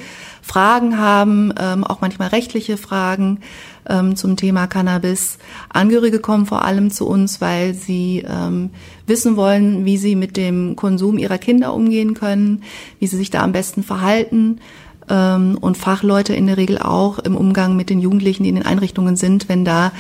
[0.48, 3.42] Fragen haben, ähm, auch manchmal rechtliche Fragen
[3.88, 5.40] ähm, zum Thema Cannabis.
[5.70, 8.70] Angehörige kommen vor allem zu uns, weil sie ähm,
[9.06, 12.64] wissen wollen, wie sie mit dem Konsum ihrer Kinder umgehen können,
[13.00, 14.60] wie sie sich da am besten verhalten
[15.10, 18.66] ähm, und Fachleute in der Regel auch im Umgang mit den Jugendlichen, die in den
[18.66, 19.92] Einrichtungen sind, wenn da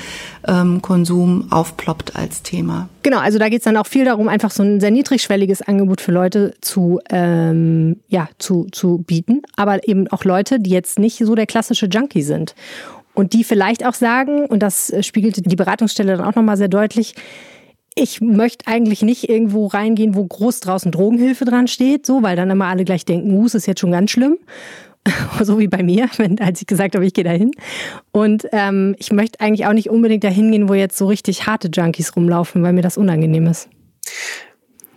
[0.47, 2.89] ähm, Konsum aufploppt als Thema.
[3.03, 6.01] Genau, also da geht es dann auch viel darum, einfach so ein sehr niedrigschwelliges Angebot
[6.01, 11.17] für Leute zu, ähm, ja, zu, zu bieten, aber eben auch Leute, die jetzt nicht
[11.17, 12.55] so der klassische Junkie sind.
[13.13, 17.15] Und die vielleicht auch sagen, und das spiegelte die Beratungsstelle dann auch nochmal sehr deutlich,
[17.99, 22.51] ich möchte eigentlich nicht irgendwo reingehen, wo groß draußen Drogenhilfe dran steht, so, weil dann
[22.51, 24.37] immer alle gleich denken, uh, es ist jetzt schon ganz schlimm,
[25.43, 27.51] so wie bei mir, wenn, als ich gesagt habe, ich gehe da hin.
[28.11, 31.69] Und ähm, ich möchte eigentlich auch nicht unbedingt dahin gehen, wo jetzt so richtig harte
[31.71, 33.69] Junkies rumlaufen, weil mir das unangenehm ist.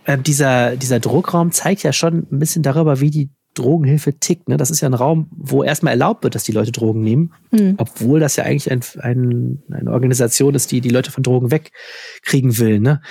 [0.05, 4.47] Äh, dieser, dieser Druckraum zeigt ja schon ein bisschen darüber, wie die Drogenhilfe tickt.
[4.47, 4.55] Ne?
[4.55, 7.75] Das ist ja ein Raum, wo erstmal erlaubt wird, dass die Leute Drogen nehmen, mhm.
[7.77, 12.57] obwohl das ja eigentlich ein, ein, eine Organisation ist, die die Leute von Drogen wegkriegen
[12.57, 12.79] will.
[12.79, 13.01] Ne?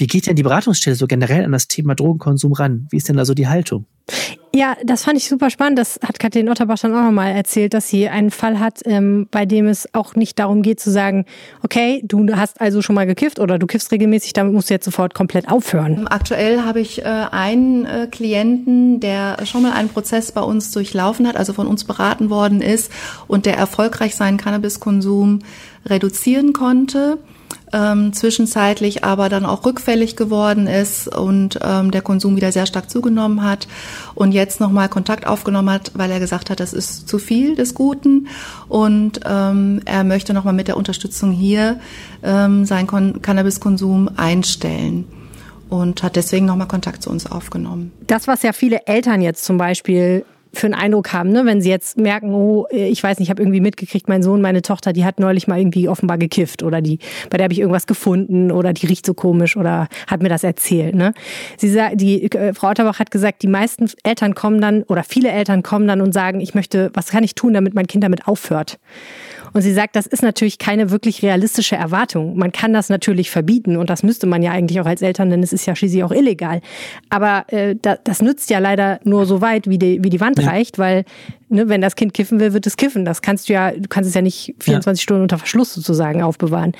[0.00, 2.86] Wie geht denn die Beratungsstelle so generell an das Thema Drogenkonsum ran?
[2.90, 3.84] Wie ist denn da so die Haltung?
[4.52, 5.78] Ja, das fand ich super spannend.
[5.78, 9.44] Das hat Kathleen Otterbach dann auch nochmal erzählt, dass sie einen Fall hat, ähm, bei
[9.44, 11.26] dem es auch nicht darum geht zu sagen,
[11.62, 14.86] okay, du hast also schon mal gekifft oder du kiffst regelmäßig, damit musst du jetzt
[14.86, 16.08] sofort komplett aufhören.
[16.08, 21.28] Aktuell habe ich äh, einen äh, Klienten, der schon mal einen Prozess bei uns durchlaufen
[21.28, 22.90] hat, also von uns beraten worden ist
[23.28, 25.40] und der erfolgreich seinen Cannabiskonsum
[25.84, 27.18] reduzieren konnte
[27.72, 32.90] ähm, zwischenzeitlich aber dann auch rückfällig geworden ist und ähm, der Konsum wieder sehr stark
[32.90, 33.68] zugenommen hat
[34.14, 37.74] und jetzt nochmal Kontakt aufgenommen hat, weil er gesagt hat, das ist zu viel des
[37.74, 38.28] Guten
[38.68, 41.80] und ähm, er möchte nochmal mit der Unterstützung hier
[42.22, 45.06] ähm, seinen Kon Cannabiskonsum einstellen
[45.68, 47.92] und hat deswegen nochmal Kontakt zu uns aufgenommen.
[48.06, 51.44] Das, was ja viele Eltern jetzt zum Beispiel für einen Eindruck haben, ne?
[51.46, 54.62] wenn sie jetzt merken, oh, ich weiß nicht, ich habe irgendwie mitgekriegt, mein Sohn, meine
[54.62, 56.98] Tochter, die hat neulich mal irgendwie offenbar gekifft oder die,
[57.30, 60.44] bei der habe ich irgendwas gefunden oder die riecht so komisch oder hat mir das
[60.44, 60.94] erzählt.
[60.94, 61.14] Ne?
[61.56, 65.62] Sie die äh, Frau Otterbach hat gesagt, die meisten Eltern kommen dann oder viele Eltern
[65.62, 68.78] kommen dann und sagen, ich möchte, was kann ich tun, damit mein Kind damit aufhört?
[69.52, 72.36] Und sie sagt, das ist natürlich keine wirklich realistische Erwartung.
[72.36, 75.42] Man kann das natürlich verbieten und das müsste man ja eigentlich auch als Eltern, denn
[75.42, 76.60] es ist ja schließlich auch illegal.
[77.08, 80.38] Aber äh, da, das nützt ja leider nur so weit, wie die, wie die Wand
[80.38, 80.48] ja.
[80.48, 81.04] reicht, weil
[81.48, 83.04] ne, wenn das Kind kiffen will, wird es kiffen.
[83.04, 85.02] Das kannst du ja, du kannst es ja nicht 24 ja.
[85.02, 86.72] Stunden unter Verschluss sozusagen aufbewahren.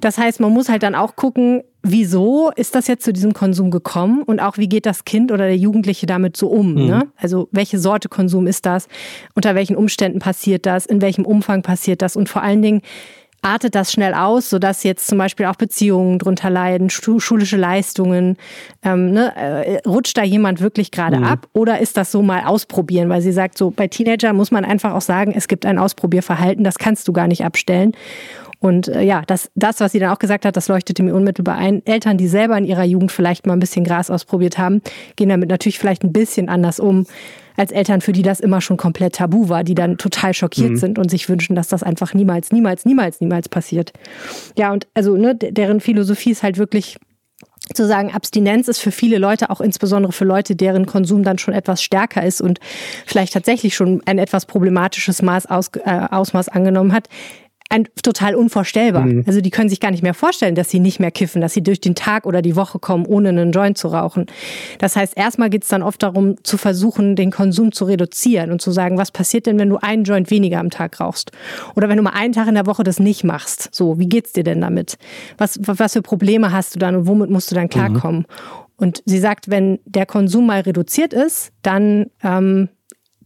[0.00, 3.70] Das heißt, man muss halt dann auch gucken, wieso ist das jetzt zu diesem Konsum
[3.70, 6.74] gekommen und auch wie geht das Kind oder der Jugendliche damit so um?
[6.74, 6.86] Mhm.
[6.86, 7.08] Ne?
[7.16, 8.88] Also welche Sorte Konsum ist das?
[9.34, 10.86] Unter welchen Umständen passiert das?
[10.86, 12.16] In welchem Umfang passiert das?
[12.16, 12.82] Und vor allen Dingen,
[13.46, 18.36] artet das schnell aus, sodass jetzt zum Beispiel auch Beziehungen drunter leiden, schulische Leistungen.
[18.82, 21.24] Ähm, ne, äh, rutscht da jemand wirklich gerade mhm.
[21.24, 23.08] ab oder ist das so mal ausprobieren?
[23.08, 26.64] Weil sie sagt, so bei Teenagern muss man einfach auch sagen, es gibt ein Ausprobierverhalten,
[26.64, 27.92] das kannst du gar nicht abstellen.
[28.66, 31.56] Und äh, ja, das, das, was sie dann auch gesagt hat, das leuchtete mir unmittelbar
[31.56, 31.86] ein.
[31.86, 34.82] Eltern, die selber in ihrer Jugend vielleicht mal ein bisschen Gras ausprobiert haben,
[35.14, 37.06] gehen damit natürlich vielleicht ein bisschen anders um
[37.56, 40.76] als Eltern, für die das immer schon komplett tabu war, die dann total schockiert mhm.
[40.76, 43.92] sind und sich wünschen, dass das einfach niemals, niemals, niemals, niemals passiert.
[44.58, 46.98] Ja, und also, ne, deren Philosophie ist halt wirklich
[47.72, 51.54] zu sagen, Abstinenz ist für viele Leute, auch insbesondere für Leute, deren Konsum dann schon
[51.54, 52.58] etwas stärker ist und
[53.06, 57.08] vielleicht tatsächlich schon ein etwas problematisches Maß aus, äh, Ausmaß angenommen hat,
[57.68, 59.04] ein, total unvorstellbar.
[59.06, 59.24] Mhm.
[59.26, 61.62] Also die können sich gar nicht mehr vorstellen, dass sie nicht mehr kiffen, dass sie
[61.62, 64.26] durch den Tag oder die Woche kommen, ohne einen Joint zu rauchen.
[64.78, 68.62] Das heißt, erstmal geht es dann oft darum, zu versuchen, den Konsum zu reduzieren und
[68.62, 71.32] zu sagen, was passiert denn, wenn du einen Joint weniger am Tag rauchst?
[71.74, 73.68] Oder wenn du mal einen Tag in der Woche das nicht machst.
[73.72, 74.96] So, wie geht's dir denn damit?
[75.38, 78.20] Was, was für Probleme hast du dann und womit musst du dann klarkommen?
[78.20, 78.66] Mhm.
[78.76, 82.68] Und sie sagt, wenn der Konsum mal reduziert ist, dann ähm,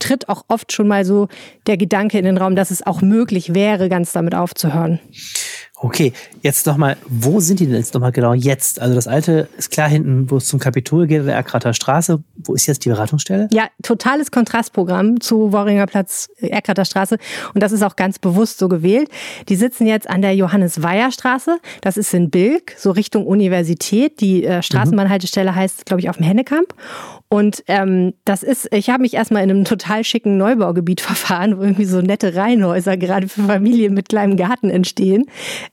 [0.00, 1.28] tritt auch oft schon mal so
[1.66, 4.98] der Gedanke in den Raum, dass es auch möglich wäre, ganz damit aufzuhören.
[5.82, 6.12] Okay,
[6.42, 8.82] jetzt nochmal, wo sind die denn jetzt nochmal genau jetzt?
[8.82, 12.22] Also das alte ist klar hinten, wo es zum Kapitol geht, der Erkrater Straße.
[12.36, 13.48] Wo ist jetzt die Beratungsstelle?
[13.50, 17.16] Ja, totales Kontrastprogramm zu Worringer Platz, Erkrater Straße.
[17.54, 19.08] Und das ist auch ganz bewusst so gewählt.
[19.48, 21.56] Die sitzen jetzt an der Johannes-Weyer-Straße.
[21.80, 24.20] Das ist in Bilk, so Richtung Universität.
[24.20, 26.74] Die äh, Straßenbahnhaltestelle heißt, glaube ich, auf dem Hennekamp.
[27.32, 31.62] Und ähm, das ist, ich habe mich erstmal in einem total schicken Neubaugebiet verfahren, wo
[31.62, 35.26] irgendwie so nette Reihenhäuser gerade für Familien mit kleinem Garten entstehen,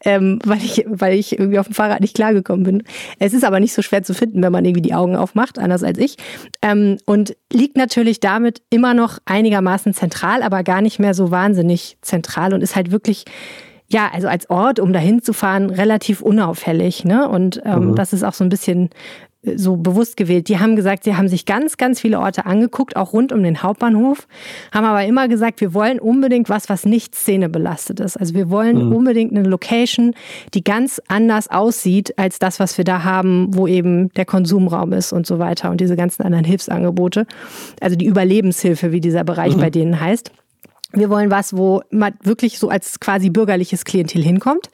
[0.04, 2.84] ähm, weil, ich, weil ich irgendwie auf dem Fahrrad nicht klargekommen bin.
[3.20, 5.84] Es ist aber nicht so schwer zu finden, wenn man irgendwie die Augen aufmacht, anders
[5.84, 6.18] als ich.
[6.62, 11.98] Ähm, und liegt natürlich damit immer noch einigermaßen zentral, aber gar nicht mehr so wahnsinnig
[12.02, 13.26] zentral und ist halt wirklich
[13.90, 17.06] ja, also als Ort, um dahin zu fahren, relativ unauffällig.
[17.06, 17.28] Ne?
[17.28, 17.96] Und ähm, mhm.
[17.96, 18.90] das ist auch so ein bisschen
[19.56, 20.50] so bewusst gewählt.
[20.50, 23.64] Die haben gesagt, sie haben sich ganz, ganz viele Orte angeguckt, auch rund um den
[23.64, 24.28] Hauptbahnhof,
[24.74, 28.18] haben aber immer gesagt, wir wollen unbedingt was, was nicht szenebelastet ist.
[28.18, 28.96] Also wir wollen mhm.
[28.96, 30.14] unbedingt eine Location,
[30.54, 35.14] die ganz anders aussieht als das, was wir da haben, wo eben der Konsumraum ist
[35.14, 37.26] und so weiter und diese ganzen anderen Hilfsangebote.
[37.80, 39.62] Also die Überlebenshilfe, wie dieser Bereich mhm.
[39.62, 40.32] bei denen heißt.
[40.94, 44.70] Wir wollen was, wo man wirklich so als quasi bürgerliches Klientel hinkommt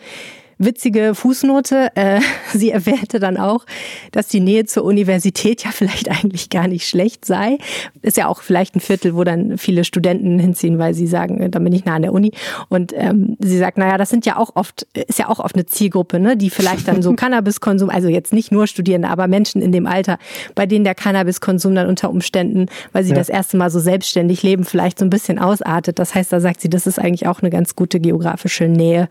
[0.58, 1.90] witzige Fußnote.
[1.96, 2.22] Äh,
[2.54, 3.66] sie erwähnte dann auch,
[4.12, 7.58] dass die Nähe zur Universität ja vielleicht eigentlich gar nicht schlecht sei.
[8.02, 11.50] Ist ja auch vielleicht ein Viertel, wo dann viele Studenten hinziehen, weil sie sagen, äh,
[11.50, 12.32] da bin ich nah an der Uni.
[12.70, 15.66] Und ähm, sie sagt, naja, das sind ja auch oft, ist ja auch oft eine
[15.66, 19.72] Zielgruppe, ne, die vielleicht dann so Cannabiskonsum, also jetzt nicht nur Studierende, aber Menschen in
[19.72, 20.18] dem Alter,
[20.56, 23.16] bei denen der Cannabiskonsum dann unter Umständen, weil sie ja.
[23.16, 26.00] das erste Mal so selbstständig leben, vielleicht so ein bisschen ausartet.
[26.00, 29.10] Das heißt, da sagt sie, das ist eigentlich auch eine ganz gute geografische Nähe,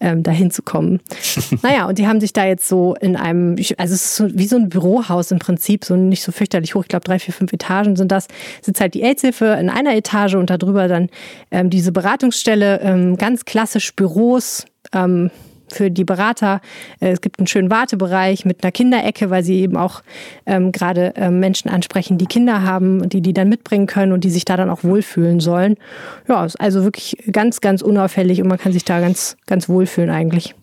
[0.00, 1.00] ähm, dahin zu kommen haben.
[1.62, 4.46] naja, und die haben sich da jetzt so in einem, also es ist so wie
[4.46, 7.52] so ein Bürohaus im Prinzip, so nicht so fürchterlich hoch, ich glaube drei, vier, fünf
[7.52, 8.28] Etagen sind das,
[8.60, 11.08] sitzt halt die AIDS-Hilfe in einer Etage und darüber dann
[11.50, 15.30] ähm, diese Beratungsstelle, ähm, ganz klassisch Büros, ähm,
[15.72, 16.60] für die Berater.
[17.00, 20.02] Äh, es gibt einen schönen Wartebereich mit einer Kinderecke, weil sie eben auch
[20.46, 24.30] ähm, gerade ähm, Menschen ansprechen, die Kinder haben, die die dann mitbringen können und die
[24.30, 25.76] sich da dann auch wohlfühlen sollen.
[26.28, 30.10] Ja, ist also wirklich ganz, ganz unauffällig und man kann sich da ganz, ganz wohlfühlen
[30.10, 30.54] eigentlich.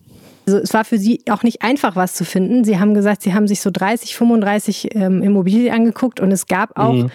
[0.50, 2.64] Also es war für sie auch nicht einfach, was zu finden.
[2.64, 6.76] Sie haben gesagt, sie haben sich so 30, 35 ähm, Immobilien angeguckt und es gab
[6.76, 7.10] auch mhm.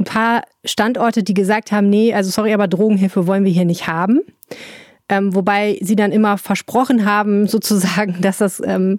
[0.00, 3.86] ein paar Standorte, die gesagt haben, nee, also sorry, aber Drogenhilfe wollen wir hier nicht
[3.86, 4.20] haben.
[5.08, 8.98] Ähm, wobei sie dann immer versprochen haben, sozusagen, dass das ähm,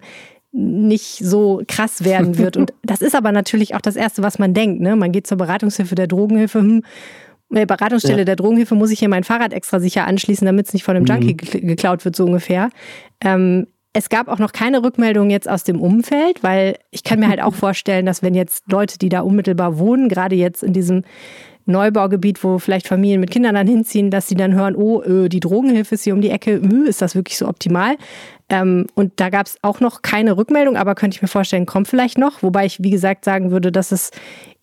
[0.54, 2.56] nicht so krass werden wird.
[2.56, 4.80] Und das ist aber natürlich auch das Erste, was man denkt.
[4.80, 4.96] Ne?
[4.96, 6.84] Man geht zur Beratungshilfe der Drogenhilfe, hm,
[7.52, 8.26] Beratungsstelle ja.
[8.26, 11.06] der Drogenhilfe muss ich hier mein Fahrrad extra sicher anschließen, damit es nicht von einem
[11.06, 11.68] Junkie mhm.
[11.68, 12.70] geklaut wird, so ungefähr.
[13.20, 17.28] Ähm, es gab auch noch keine Rückmeldung jetzt aus dem Umfeld, weil ich kann mir
[17.28, 21.04] halt auch vorstellen, dass wenn jetzt Leute, die da unmittelbar wohnen, gerade jetzt in diesem
[21.66, 25.40] Neubaugebiet, wo vielleicht Familien mit Kindern dann hinziehen, dass sie dann hören, oh, äh, die
[25.40, 26.54] Drogenhilfe ist hier um die Ecke,
[26.88, 27.98] ist das wirklich so optimal?
[28.50, 31.88] Ähm, und da gab es auch noch keine Rückmeldung, aber könnte ich mir vorstellen, kommt
[31.88, 32.44] vielleicht noch.
[32.44, 34.12] Wobei ich, wie gesagt, sagen würde, dass es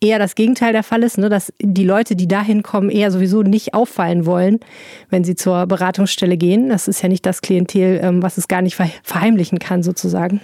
[0.00, 1.28] eher das Gegenteil der Fall ist, ne?
[1.28, 4.60] dass die Leute, die dahin kommen, eher sowieso nicht auffallen wollen,
[5.10, 6.68] wenn sie zur Beratungsstelle gehen.
[6.68, 10.40] Das ist ja nicht das Klientel, ähm, was es gar nicht verheimlichen kann, sozusagen.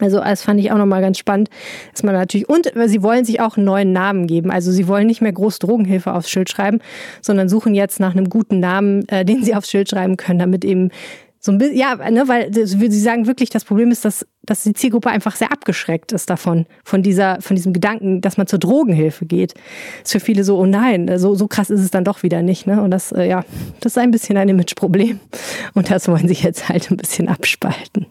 [0.00, 1.48] Also das fand ich auch nochmal ganz spannend,
[1.92, 4.50] dass man natürlich, und sie wollen sich auch einen neuen Namen geben.
[4.50, 6.80] Also sie wollen nicht mehr groß Drogenhilfe aufs Schild schreiben,
[7.22, 10.64] sondern suchen jetzt nach einem guten Namen, äh, den sie aufs Schild schreiben können, damit
[10.64, 10.90] eben
[11.38, 14.72] So ein bisschen, ja, ne, weil sie sagen wirklich, das Problem ist, dass, dass die
[14.72, 19.26] Zielgruppe einfach sehr abgeschreckt ist davon, von dieser, von diesem Gedanken, dass man zur Drogenhilfe
[19.26, 19.54] geht.
[20.02, 22.66] Ist für viele so, oh nein, so, so krass ist es dann doch wieder nicht,
[22.66, 22.82] ne?
[22.82, 23.44] Und das, äh, ja,
[23.80, 25.20] das ist ein bisschen ein Imageproblem.
[25.74, 28.06] Und das wollen sie jetzt halt ein bisschen abspalten.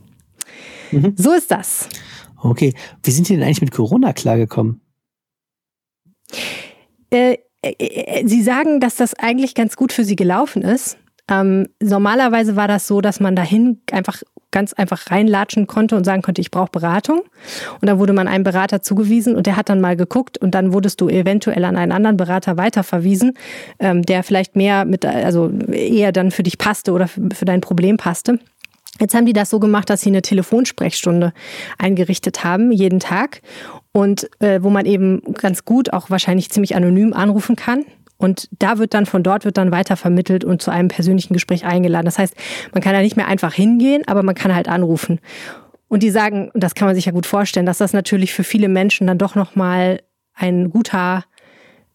[0.92, 1.14] Mhm.
[1.18, 1.90] So ist das.
[2.42, 2.74] Okay.
[3.04, 4.82] Wie sind Sie denn eigentlich mit Corona klargekommen?
[7.10, 10.98] Äh, äh, äh, sie sagen, dass das eigentlich ganz gut für Sie gelaufen ist.
[11.30, 16.22] Ähm, normalerweise war das so, dass man dahin einfach ganz einfach reinlatschen konnte und sagen
[16.22, 17.24] konnte, ich brauche Beratung.
[17.82, 20.72] Und da wurde man einem Berater zugewiesen und der hat dann mal geguckt und dann
[20.72, 23.34] wurdest du eventuell an einen anderen Berater weiterverwiesen,
[23.80, 27.98] ähm, der vielleicht mehr mit, also eher dann für dich passte oder für dein Problem
[27.98, 28.40] passte.
[29.00, 31.34] Jetzt haben die das so gemacht, dass sie eine Telefonsprechstunde
[31.78, 33.42] eingerichtet haben, jeden Tag.
[33.92, 37.84] Und äh, wo man eben ganz gut auch wahrscheinlich ziemlich anonym anrufen kann.
[38.18, 41.66] Und da wird dann von dort wird dann weiter vermittelt und zu einem persönlichen Gespräch
[41.66, 42.06] eingeladen.
[42.06, 42.36] Das heißt,
[42.74, 45.20] man kann da nicht mehr einfach hingehen, aber man kann halt anrufen.
[45.88, 48.44] Und die sagen, und das kann man sich ja gut vorstellen, dass das natürlich für
[48.44, 50.02] viele Menschen dann doch nochmal
[50.34, 51.24] ein guter,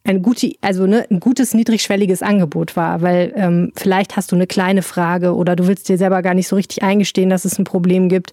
[0.05, 4.47] ein gute, also ne, ein gutes niedrigschwelliges Angebot war, weil ähm, vielleicht hast du eine
[4.47, 7.65] kleine Frage oder du willst dir selber gar nicht so richtig eingestehen, dass es ein
[7.65, 8.33] Problem gibt.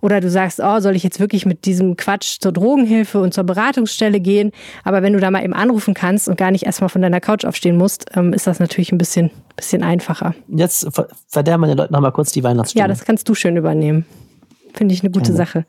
[0.00, 3.44] Oder du sagst, oh, soll ich jetzt wirklich mit diesem Quatsch zur Drogenhilfe und zur
[3.44, 4.52] Beratungsstelle gehen?
[4.84, 7.44] Aber wenn du da mal eben anrufen kannst und gar nicht erstmal von deiner Couch
[7.44, 10.34] aufstehen musst, ähm, ist das natürlich ein bisschen, bisschen einfacher.
[10.48, 10.88] Jetzt
[11.28, 12.84] verderben wir den Leuten nochmal kurz die Weihnachtsstimmung.
[12.84, 14.06] Ja, das kannst du schön übernehmen.
[14.74, 15.36] Finde ich eine gute ja.
[15.36, 15.64] Sache.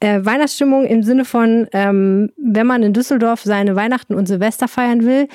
[0.00, 5.04] Äh, Weihnachtsstimmung im Sinne von, ähm, wenn man in Düsseldorf seine Weihnachten und Silvester feiern
[5.04, 5.28] will,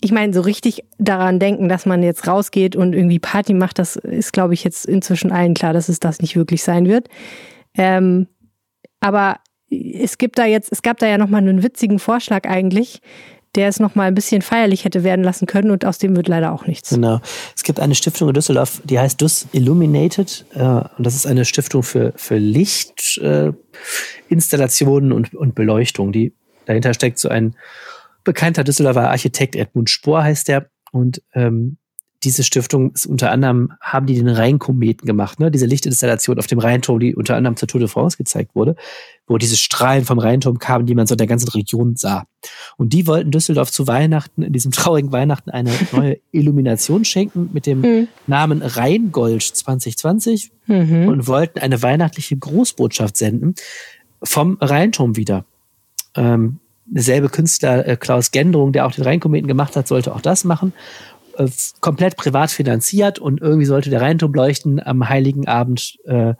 [0.00, 3.96] ich meine, so richtig daran denken, dass man jetzt rausgeht und irgendwie Party macht, das
[3.96, 7.08] ist, glaube ich, jetzt inzwischen allen klar, dass es das nicht wirklich sein wird.
[7.76, 8.26] Ähm,
[9.00, 9.36] aber
[9.70, 13.00] es gibt da jetzt, es gab da ja nochmal einen witzigen Vorschlag eigentlich,
[13.54, 16.52] der es nochmal ein bisschen feierlich hätte werden lassen können und aus dem wird leider
[16.52, 16.88] auch nichts.
[16.90, 17.20] Genau.
[17.56, 21.44] Es gibt eine Stiftung in Düsseldorf, die heißt Dus Illuminated äh, und das ist eine
[21.44, 26.12] Stiftung für, für Lichtinstallationen äh, und, und Beleuchtung.
[26.12, 26.32] Die,
[26.66, 27.56] dahinter steckt so ein
[28.24, 31.78] bekannter Düsseldorfer Architekt, Edmund Spohr heißt der und ähm,
[32.22, 35.50] diese Stiftung ist unter anderem, haben die den Rheinkometen gemacht, ne?
[35.50, 38.76] diese Lichtinstallation auf dem Rheinturm, die unter anderem zur Tour de France gezeigt wurde,
[39.26, 42.26] wo diese Strahlen vom Rheinturm kamen, die man so in der ganzen Region sah.
[42.76, 47.64] Und die wollten Düsseldorf zu Weihnachten, in diesem traurigen Weihnachten, eine neue Illumination schenken mit
[47.64, 48.08] dem mhm.
[48.26, 51.08] Namen Rheingold 2020 mhm.
[51.08, 53.54] und wollten eine weihnachtliche Großbotschaft senden
[54.22, 55.46] vom Rheinturm wieder.
[56.14, 56.59] Ähm,
[56.90, 60.72] derselbe Künstler äh, Klaus Gendrung, der auch den Rheinkometen gemacht hat, sollte auch das machen.
[61.38, 61.48] Äh,
[61.80, 66.34] komplett privat finanziert und irgendwie sollte der Rheinturm leuchten am Heiligen Abend äh,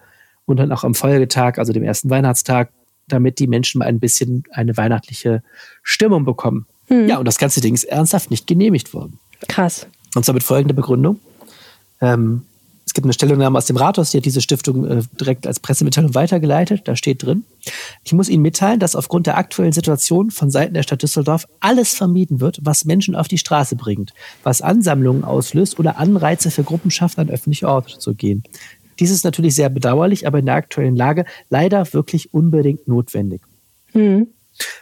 [0.47, 2.71] und dann auch am Folgetag, also dem ersten Weihnachtstag,
[3.07, 5.43] damit die Menschen mal ein bisschen eine weihnachtliche
[5.83, 6.67] Stimmung bekommen.
[6.89, 7.09] Hm.
[7.09, 9.19] Ja, und das ganze Ding ist ernsthaft nicht genehmigt worden.
[9.49, 9.87] Krass.
[10.15, 11.21] Und zwar mit folgender Begründung.
[12.01, 12.43] Ähm,
[12.91, 16.13] es gibt eine Stellungnahme aus dem Rathaus, die hat diese Stiftung äh, direkt als Pressemitteilung
[16.17, 16.89] weitergeleitet.
[16.89, 17.45] Da steht drin,
[18.03, 21.95] ich muss Ihnen mitteilen, dass aufgrund der aktuellen Situation von Seiten der Stadt Düsseldorf alles
[21.95, 26.91] vermieden wird, was Menschen auf die Straße bringt, was Ansammlungen auslöst oder Anreize für Gruppen
[26.91, 28.43] schafft, an öffentliche Orte zu gehen.
[28.99, 33.43] Dies ist natürlich sehr bedauerlich, aber in der aktuellen Lage leider wirklich unbedingt notwendig.
[33.93, 34.27] Mhm.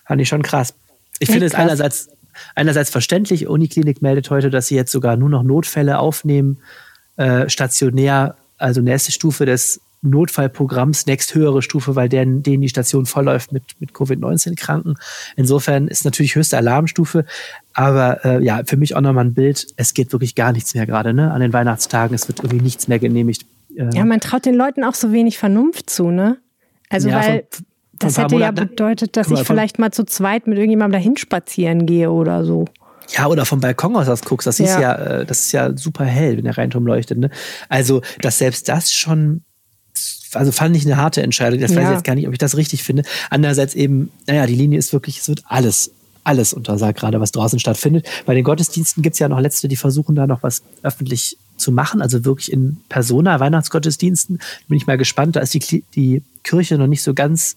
[0.07, 0.73] Fand ich schon krass.
[1.19, 2.09] Ich finde es einerseits,
[2.55, 3.49] einerseits verständlich.
[3.49, 6.57] Uniklinik meldet heute, dass sie jetzt sogar nur noch Notfälle aufnehmen
[7.19, 13.53] äh, stationär, also nächste Stufe des Notfallprogramms, nächsthöhere Stufe, weil denen, denen die Station vollläuft
[13.53, 14.95] mit, mit Covid-19-Kranken.
[15.37, 17.25] Insofern ist natürlich höchste Alarmstufe.
[17.75, 19.67] Aber äh, ja, für mich auch nochmal ein Bild.
[19.77, 21.33] Es geht wirklich gar nichts mehr gerade, ne?
[21.33, 22.15] An den Weihnachtstagen.
[22.15, 23.45] Es wird irgendwie nichts mehr genehmigt.
[23.77, 26.39] Äh, ja, man traut den Leuten auch so wenig Vernunft zu, ne?
[26.89, 27.67] Also, ja, weil von, von
[27.99, 31.87] das hätte Monaten, ja bedeutet, dass ich vielleicht mal zu zweit mit irgendjemandem dahin spazieren
[31.87, 32.67] gehe oder so.
[33.17, 34.65] Ja, oder vom Balkon aus das guckst, das ja.
[34.67, 37.19] ist ja, äh, das ist ja super hell, wenn der Rheinturm leuchtet.
[37.19, 37.31] Ne?
[37.69, 39.43] Also, dass selbst das schon,
[40.35, 41.61] also fand ich eine harte Entscheidung.
[41.61, 41.79] Das ja.
[41.79, 43.03] weiß ich jetzt gar nicht, ob ich das richtig finde.
[43.31, 45.91] Andererseits eben, naja, die Linie ist wirklich, es wird alles,
[46.23, 48.07] alles untersagt, gerade was draußen stattfindet.
[48.27, 52.03] Bei den Gottesdiensten gibt's ja noch letzte, die versuchen da noch was öffentlich zu machen,
[52.03, 54.39] also wirklich in Persona, Weihnachtsgottesdiensten.
[54.69, 57.57] Bin ich mal gespannt, da ist die, die Kirche noch nicht so ganz,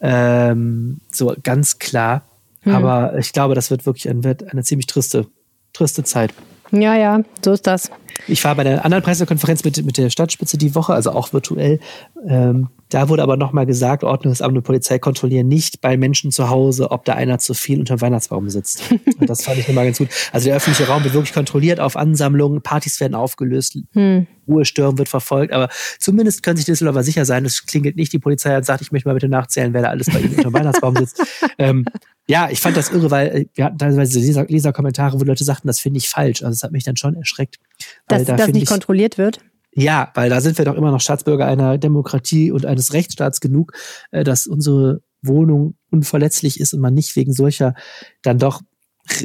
[0.00, 2.22] ähm, so ganz klar
[2.64, 2.74] hm.
[2.74, 5.26] Aber ich glaube, das wird wirklich ein, wird eine ziemlich triste,
[5.72, 6.34] triste Zeit.
[6.70, 7.90] Ja, ja, so ist das.
[8.26, 11.78] Ich war bei der anderen Pressekonferenz mit, mit der Stadtspitze die Woche, also auch virtuell.
[12.26, 16.92] Ähm, da wurde aber nochmal gesagt, Ordnungsamt und Polizei kontrollieren nicht bei Menschen zu Hause,
[16.92, 18.84] ob da einer zu viel unter dem Weihnachtsbaum sitzt.
[19.18, 20.10] Und das fand ich nochmal ganz gut.
[20.30, 24.28] Also der öffentliche Raum wird wirklich kontrolliert auf Ansammlungen, Partys werden aufgelöst, hm.
[24.46, 28.56] Ruhestörung wird verfolgt, aber zumindest können sich Düsseldorfer sicher sein, es klingelt nicht die Polizei
[28.56, 30.94] und sagt, ich möchte mal bitte nachzählen, wer da alles bei Ihnen unter dem Weihnachtsbaum
[30.94, 31.20] sitzt.
[31.58, 31.84] ähm,
[32.28, 35.66] ja, ich fand das irre, weil äh, wir hatten teilweise Leser, Leserkommentare, wo Leute sagten,
[35.66, 36.42] das finde ich falsch.
[36.42, 37.58] Also das hat mich dann schon erschreckt.
[38.06, 39.40] Dass da das nicht ich, kontrolliert wird?
[39.74, 43.72] Ja, weil da sind wir doch immer noch Staatsbürger einer Demokratie und eines Rechtsstaats genug,
[44.10, 47.74] äh, dass unsere Wohnung unverletzlich ist und man nicht wegen solcher
[48.22, 48.60] dann doch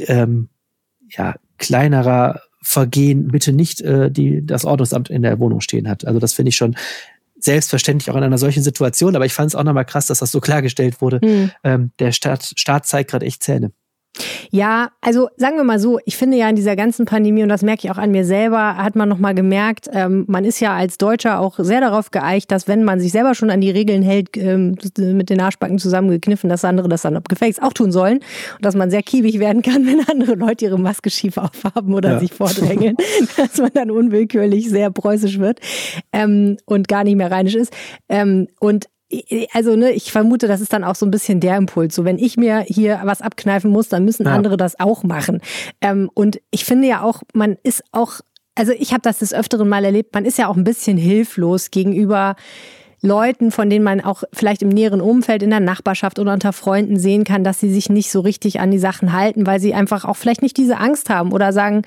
[0.06, 0.48] ähm,
[1.08, 6.06] ja kleinerer Vergehen bitte nicht äh, die das Ordnungsamt in der Wohnung stehen hat.
[6.06, 6.76] Also das finde ich schon
[7.38, 9.16] selbstverständlich auch in einer solchen Situation.
[9.16, 11.20] Aber ich fand es auch nochmal krass, dass das so klargestellt wurde.
[11.22, 11.50] Mhm.
[11.64, 13.72] Ähm, der Staat, Staat zeigt gerade echt Zähne.
[14.50, 17.62] Ja, also sagen wir mal so, ich finde ja in dieser ganzen Pandemie, und das
[17.62, 20.98] merke ich auch an mir selber, hat man nochmal gemerkt, ähm, man ist ja als
[20.98, 24.36] Deutscher auch sehr darauf geeicht, dass wenn man sich selber schon an die Regeln hält,
[24.36, 28.18] ähm, mit den Arschbacken zusammengekniffen, dass andere das dann gefälligst auch tun sollen.
[28.56, 32.12] Und dass man sehr kiebig werden kann, wenn andere Leute ihre Maske schief aufhaben oder
[32.12, 32.18] ja.
[32.18, 32.96] sich vordrängeln,
[33.36, 35.60] dass man dann unwillkürlich sehr preußisch wird
[36.12, 37.72] ähm, und gar nicht mehr rheinisch ist.
[38.08, 38.86] Ähm, und
[39.52, 41.94] also ne, ich vermute, das ist dann auch so ein bisschen der Impuls.
[41.94, 44.32] So, wenn ich mir hier was abkneifen muss, dann müssen ja.
[44.32, 45.40] andere das auch machen.
[45.80, 48.20] Ähm, und ich finde ja auch, man ist auch,
[48.54, 51.70] also ich habe das des Öfteren mal erlebt, man ist ja auch ein bisschen hilflos
[51.70, 52.36] gegenüber
[53.02, 56.98] Leuten, von denen man auch vielleicht im näheren Umfeld, in der Nachbarschaft oder unter Freunden
[56.98, 60.04] sehen kann, dass sie sich nicht so richtig an die Sachen halten, weil sie einfach
[60.04, 61.82] auch vielleicht nicht diese Angst haben oder sagen,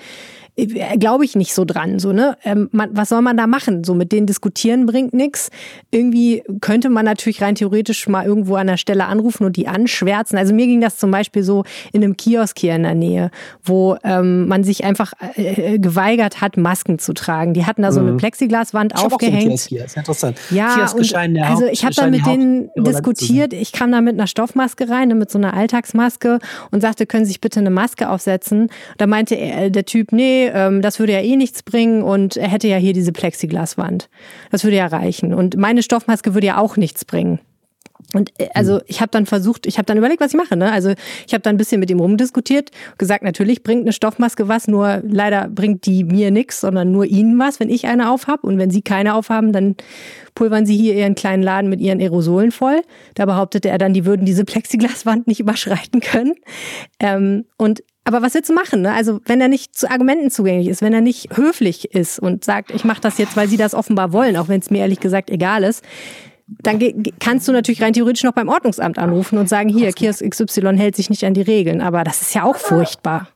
[0.56, 1.98] glaube ich nicht so dran.
[2.00, 2.38] So, ne?
[2.44, 3.84] Ähm, man, was soll man da machen?
[3.84, 5.50] So mit denen diskutieren bringt nichts.
[5.90, 10.38] Irgendwie könnte man natürlich rein theoretisch mal irgendwo an der Stelle anrufen und die anschwärzen.
[10.38, 13.32] Also mir ging das zum Beispiel so in einem Kiosk hier in der Nähe,
[13.64, 17.54] wo ähm, man sich einfach äh, äh geweigert hat, Masken zu tragen.
[17.54, 18.18] Die hatten da so eine mhm.
[18.18, 19.52] Plexiglaswand ich aufgehängt.
[19.52, 20.38] Auch Kiosk ist interessant.
[20.52, 23.54] Ja, und, also ich habe da mit denen diskutiert.
[23.54, 26.38] Ich kam da mit einer Stoffmaske rein, ne, mit so einer Alltagsmaske
[26.70, 28.70] und sagte, können Sie sich bitte eine Maske aufsetzen?
[28.98, 32.48] Da meinte er, der Typ, nee, ähm, das würde ja eh nichts bringen und er
[32.48, 34.10] hätte ja hier diese Plexiglaswand.
[34.52, 35.34] Das würde ja reichen.
[35.34, 37.40] Und meine Stoffmaske würde ja auch nichts bringen.
[38.14, 38.82] Und äh, also hm.
[38.88, 40.56] ich habe dann versucht, ich habe dann überlegt, was ich mache.
[40.56, 40.72] Ne?
[40.72, 40.94] Also
[41.28, 45.02] ich habe dann ein bisschen mit ihm rumdiskutiert, gesagt, natürlich bringt eine Stoffmaske was, nur
[45.06, 48.44] leider bringt die mir nichts, sondern nur ihnen was, wenn ich eine aufhab.
[48.44, 49.76] Und wenn sie keine aufhaben, dann
[50.36, 52.82] pulvern sie hier ihren kleinen Laden mit ihren Aerosolen voll.
[53.16, 56.34] Da behauptete er dann, die würden diese Plexiglaswand nicht überschreiten können.
[57.00, 58.82] Ähm, und aber was willst du machen?
[58.82, 58.94] Ne?
[58.94, 62.72] Also wenn er nicht zu Argumenten zugänglich ist, wenn er nicht höflich ist und sagt,
[62.72, 65.30] ich mache das jetzt, weil sie das offenbar wollen, auch wenn es mir ehrlich gesagt
[65.30, 65.84] egal ist,
[66.48, 66.80] dann
[67.20, 70.96] kannst du natürlich rein theoretisch noch beim Ordnungsamt anrufen und sagen, hier, Kiosk XY hält
[70.96, 71.82] sich nicht an die Regeln.
[71.82, 73.30] Aber das ist ja auch furchtbar.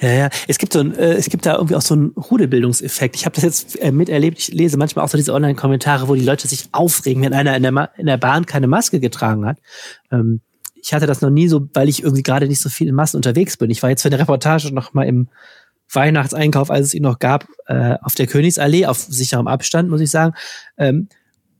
[0.00, 0.28] Ja, ja.
[0.46, 3.16] Es gibt so ein, äh, es gibt da irgendwie auch so einen Rudelbildungseffekt.
[3.16, 4.38] Ich habe das jetzt äh, miterlebt.
[4.38, 7.62] Ich lese manchmal auch so diese Online-Kommentare, wo die Leute sich aufregen, wenn einer in
[7.62, 9.58] der, in der Bahn keine Maske getragen hat.
[10.12, 10.42] Ähm,
[10.86, 13.16] ich hatte das noch nie so, weil ich irgendwie gerade nicht so viel in Massen
[13.16, 13.70] unterwegs bin.
[13.70, 15.26] Ich war jetzt für eine Reportage noch mal im
[15.92, 20.12] Weihnachtseinkauf, als es ihn noch gab, äh, auf der Königsallee, auf sicherem Abstand, muss ich
[20.12, 20.34] sagen.
[20.78, 21.08] Ähm,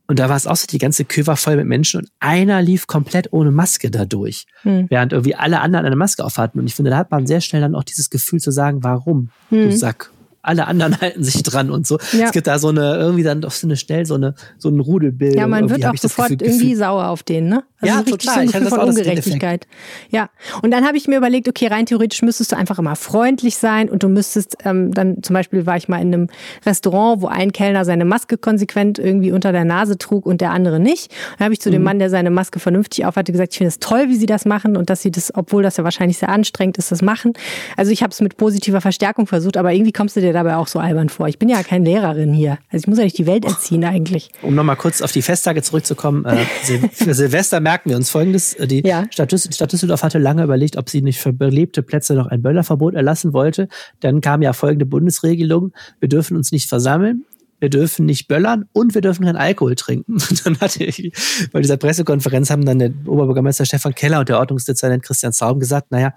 [0.06, 2.62] und da war es auch so, die ganze Kö war voll mit Menschen und einer
[2.62, 4.86] lief komplett ohne Maske dadurch, hm.
[4.90, 6.60] während irgendwie alle anderen eine Maske aufhatten.
[6.60, 9.30] Und ich finde, da hat man sehr schnell dann auch dieses Gefühl zu sagen, warum,
[9.48, 9.70] hm.
[9.70, 10.12] du Sack
[10.46, 11.98] alle anderen halten sich dran und so.
[12.12, 12.26] Ja.
[12.26, 14.80] Es gibt da so eine, irgendwie dann doch so eine schnell so eine, so ein
[14.80, 15.34] Rudelbild.
[15.34, 16.78] Ja, man wird auch sofort Gefühl, irgendwie Gefühl.
[16.78, 17.64] sauer auf den, ne?
[17.80, 18.48] Also ja, so total.
[18.48, 19.66] So ein von Ungerechtigkeit.
[20.10, 20.30] Ja.
[20.62, 23.88] Und dann habe ich mir überlegt, okay, rein theoretisch müsstest du einfach immer freundlich sein
[23.88, 26.28] und du müsstest ähm, dann zum Beispiel war ich mal in einem
[26.64, 30.80] Restaurant, wo ein Kellner seine Maske konsequent irgendwie unter der Nase trug und der andere
[30.80, 31.12] nicht.
[31.38, 31.74] Dann habe ich zu mhm.
[31.74, 34.44] dem Mann, der seine Maske vernünftig aufhatte, gesagt, ich finde es toll, wie sie das
[34.44, 37.34] machen und dass sie das, obwohl das ja wahrscheinlich sehr anstrengend ist, das machen.
[37.76, 40.68] Also ich habe es mit positiver Verstärkung versucht, aber irgendwie kommst du dir dabei auch
[40.68, 41.28] so albern vor.
[41.28, 42.58] Ich bin ja keine Lehrerin hier.
[42.70, 44.30] Also ich muss ja nicht die Welt erziehen eigentlich.
[44.42, 46.24] Um nochmal kurz auf die Festtage zurückzukommen.
[46.24, 46.44] Äh,
[46.92, 48.54] für Silvester merken wir uns Folgendes.
[48.54, 49.04] Äh, die ja.
[49.10, 52.94] Stadt, Stadt Düsseldorf hatte lange überlegt, ob sie nicht für belebte Plätze noch ein Böllerverbot
[52.94, 53.68] erlassen wollte.
[54.00, 55.72] Dann kam ja folgende Bundesregelung.
[56.00, 57.24] Wir dürfen uns nicht versammeln
[57.58, 60.18] wir dürfen nicht böllern und wir dürfen keinen Alkohol trinken.
[60.44, 61.12] dann hatte ich,
[61.52, 65.90] bei dieser Pressekonferenz haben dann der Oberbürgermeister Stefan Keller und der Ordnungsdezernent Christian Zaum gesagt,
[65.90, 66.12] naja,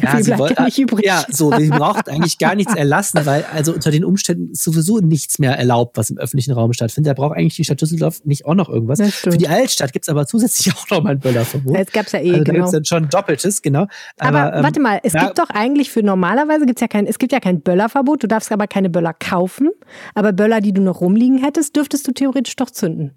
[0.00, 1.04] ja, sie wollt, ja, nicht übrig.
[1.04, 5.38] ja, so, wir braucht eigentlich gar nichts erlassen, weil also unter den Umständen sowieso nichts
[5.38, 7.10] mehr erlaubt, was im öffentlichen Raum stattfindet.
[7.10, 9.00] Da braucht eigentlich die Stadt Düsseldorf nicht auch noch irgendwas.
[9.12, 11.76] Für die Altstadt gibt's aber zusätzlich auch noch mal ein Böllerverbot.
[11.76, 12.58] Es gab's ja eh, also, da genau.
[12.58, 13.86] gibt's dann schon Doppeltes, genau.
[14.18, 17.06] Aber, aber ähm, warte mal, es ja, gibt doch eigentlich für normalerweise gibt's ja kein,
[17.06, 18.22] es gibt ja kein Böllerverbot.
[18.22, 19.70] Du darfst aber keine Böller kaufen.
[20.14, 23.12] Aber Böller, die du noch rumliegen hättest, dürftest du theoretisch doch zünden.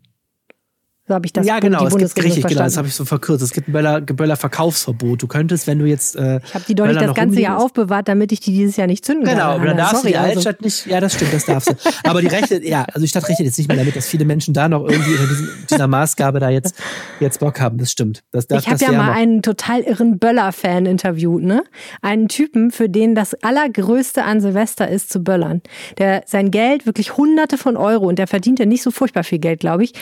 [1.08, 3.44] So habe ich das Ja, genau, es gibt richtig, genau, das habe ich so verkürzt.
[3.44, 5.22] Es gibt ein Böller, Böller Verkaufsverbot.
[5.22, 8.08] Du könntest, wenn du jetzt äh, Ich habe die doch nicht das ganze Jahr aufbewahrt,
[8.08, 9.62] damit ich die dieses Jahr nicht zünden genau, kann.
[9.62, 10.34] Genau, dann darfst Sorry, du die also.
[10.38, 10.88] Altstadt nicht.
[10.88, 11.76] Ja, das stimmt, das darfst du.
[12.04, 14.56] Aber die Rechte, ja, also die Stadt rechnet jetzt nicht mehr damit, dass viele Menschen
[14.56, 16.76] da noch irgendwie unter diesem, dieser Maßgabe da jetzt
[17.20, 17.78] jetzt Bock haben.
[17.78, 18.24] Das stimmt.
[18.32, 21.64] Das, das, ich habe ja mal einen total irren Böller-Fan interviewt, ne?
[22.02, 25.62] Einen Typen, für den das allergrößte an Silvester ist zu böllern.
[26.00, 29.38] Der sein Geld wirklich Hunderte von Euro und der verdient ja nicht so furchtbar viel
[29.38, 29.94] Geld, glaube ich.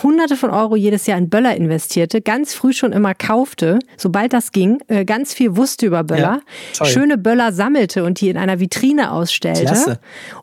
[0.00, 4.52] Hunderte von Euro jedes Jahr in Böller investierte, ganz früh schon immer kaufte, sobald das
[4.52, 6.40] ging, äh, ganz viel wusste über Böller,
[6.78, 9.64] Ja, schöne Böller sammelte und die in einer Vitrine ausstellte.
[9.64, 9.98] Klasse.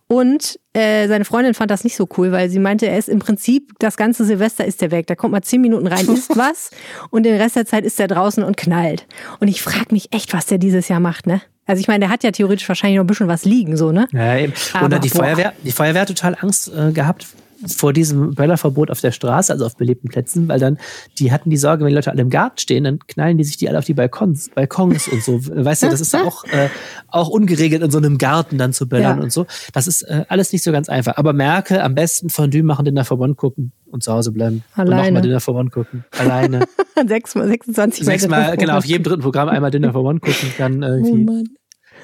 [0.07, 3.19] Und äh, seine Freundin fand das nicht so cool, weil sie meinte, er ist im
[3.19, 5.07] Prinzip, das ganze Silvester ist er weg.
[5.07, 6.71] Da kommt mal zehn Minuten rein, isst was
[7.09, 9.05] und den Rest der Zeit ist er draußen und knallt.
[9.39, 11.41] Und ich frage mich echt, was der dieses Jahr macht, ne?
[11.65, 14.07] Also ich meine, der hat ja theoretisch wahrscheinlich noch ein bisschen was liegen, so, ne?
[14.11, 14.53] Ja, eben.
[14.73, 15.23] Dann die boah.
[15.23, 17.27] Feuerwehr, die Feuerwehr hat total Angst äh, gehabt
[17.67, 20.77] vor diesem Böllerverbot auf der Straße, also auf belebten Plätzen, weil dann,
[21.17, 23.57] die hatten die Sorge, wenn die Leute alle im Garten stehen, dann knallen die sich
[23.57, 25.39] die alle auf die Balkons, Balkons und so.
[25.43, 26.69] Weißt du, das ist auch, äh,
[27.07, 29.23] auch ungeregelt in so einem Garten dann zu böllern Ja.
[29.23, 29.45] und so.
[29.73, 31.17] Das ist äh, alles nicht so ganz einfach.
[31.17, 34.63] Aber merke, am besten Fondue machen, Dinner for One gucken und zu Hause bleiben.
[34.75, 35.07] Und Alleine.
[35.07, 36.05] nochmal Dinner for One gucken.
[36.17, 36.65] Alleine.
[37.07, 40.87] Sechs, 26 Sechsmal, genau, auf jedem dritten Programm einmal Dinner for One gucken, dann Oh
[40.87, 41.43] irgendwie Mann.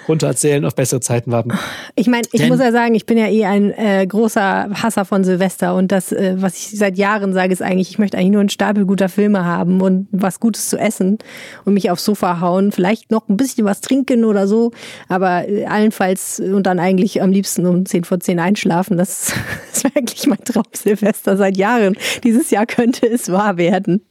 [0.07, 1.51] Runtererzählen, auf bessere Zeiten warten.
[1.95, 5.05] Ich meine, ich Denn- muss ja sagen, ich bin ja eh ein äh, großer Hasser
[5.05, 8.31] von Silvester und das, äh, was ich seit Jahren sage, ist eigentlich, ich möchte eigentlich
[8.31, 11.17] nur einen Stapel guter Filme haben und was Gutes zu essen
[11.65, 14.71] und mich aufs Sofa hauen, vielleicht noch ein bisschen was trinken oder so,
[15.07, 18.97] aber äh, allenfalls und dann eigentlich am liebsten um 10 vor 10 einschlafen.
[18.97, 19.33] Das,
[19.85, 21.95] wäre eigentlich mein Traum Silvester seit Jahren.
[22.23, 24.01] Dieses Jahr könnte es wahr werden.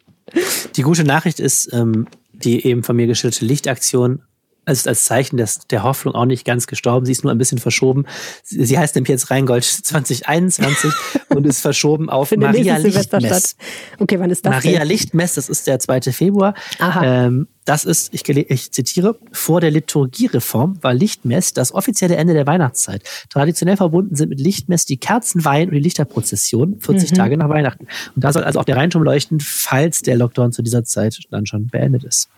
[0.76, 4.22] Die gute Nachricht ist, ähm, die eben von mir geschilderte Lichtaktion
[4.66, 7.06] ist als Zeichen des, der Hoffnung auch nicht ganz gestorben.
[7.06, 8.06] Sie ist nur ein bisschen verschoben.
[8.42, 10.92] Sie, sie heißt nämlich jetzt Rheingold 2021
[11.28, 13.56] und ist verschoben auf Maria Lichtmess.
[13.98, 14.88] Okay, wann ist das Maria denn?
[14.88, 16.00] Lichtmess, das ist der 2.
[16.12, 16.54] Februar.
[16.78, 17.26] Aha.
[17.26, 22.46] Ähm, das ist, ich, ich zitiere, vor der Liturgiereform war Lichtmess das offizielle Ende der
[22.46, 23.02] Weihnachtszeit.
[23.30, 27.14] Traditionell verbunden sind mit Lichtmess die Kerzenweihen und die Lichterprozession 40 Mhm.
[27.14, 27.86] Tage nach Weihnachten.
[28.14, 31.46] Und da soll also auch der Rheinturm leuchten, falls der Lockdown zu dieser Zeit dann
[31.46, 32.28] schon beendet ist.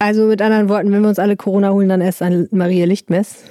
[0.00, 3.44] Also mit anderen Worten, wenn wir uns alle Corona holen, dann erst ein Maria Lichtmess.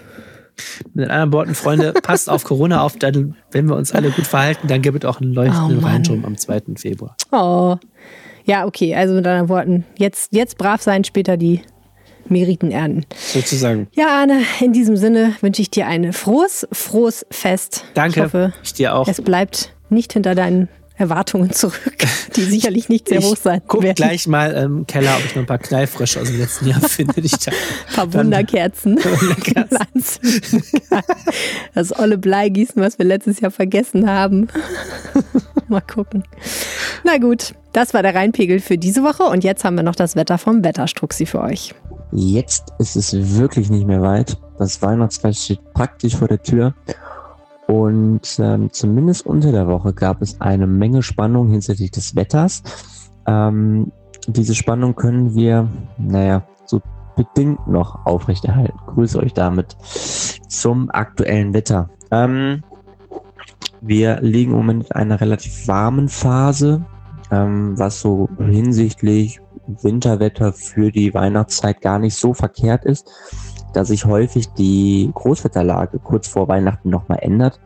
[0.94, 4.68] Mit anderen Worten, Freunde, passt auf Corona auf, dann, wenn wir uns alle gut verhalten,
[4.68, 5.92] dann gibt es auch einen leuchtenden Oh Mann.
[5.94, 6.62] Rheinturm am 2.
[6.76, 7.16] Februar.
[7.32, 7.78] Oh.
[8.46, 11.62] Ja, okay, also mit anderen Worten, jetzt, jetzt brav sein, später die
[12.28, 13.06] Meriten ernten.
[13.16, 13.88] Sozusagen.
[13.94, 17.86] Ja, Arne, in diesem Sinne wünsche ich dir ein frohes, frohes Fest.
[17.94, 18.20] Danke.
[18.20, 19.08] Ich hoffe, Ich dir auch.
[19.08, 20.68] es bleibt nicht hinter deinen
[21.00, 21.98] Erwartungen zurück,
[22.36, 23.96] die sicherlich nicht sehr hoch sein guck werden.
[23.96, 27.22] gleich mal im Keller, ob ich noch ein paar Knallfrische aus dem letzten Jahr finde.
[27.22, 28.98] Ich da Ein paar Wunderkerzen.
[29.04, 30.22] Wunderkerzen.
[31.74, 34.48] Das olle Bleigießen, was wir letztes Jahr vergessen haben.
[35.68, 36.24] Mal gucken.
[37.04, 40.16] Na gut, das war der Rheinpegel für diese Woche und jetzt haben wir noch das
[40.16, 41.74] Wetter vom Wetterstruxi für euch.
[42.12, 44.38] Jetzt ist es wirklich nicht mehr weit.
[44.58, 46.74] Das Weihnachtsfest steht praktisch vor der Tür.
[47.70, 52.64] Und ähm, zumindest unter der Woche gab es eine Menge Spannung hinsichtlich des Wetters.
[53.28, 53.92] Ähm,
[54.28, 56.82] diese Spannung können wir, naja, so
[57.16, 58.76] bedingt noch aufrechterhalten.
[58.88, 59.78] Grüße euch damit
[60.48, 61.92] zum aktuellen Wetter.
[62.10, 62.64] Ähm,
[63.82, 66.84] wir liegen im Moment in einer relativ warmen Phase,
[67.30, 73.08] ähm, was so hinsichtlich Winterwetter für die Weihnachtszeit gar nicht so verkehrt ist,
[73.74, 77.60] da sich häufig die Großwetterlage kurz vor Weihnachten nochmal ändert.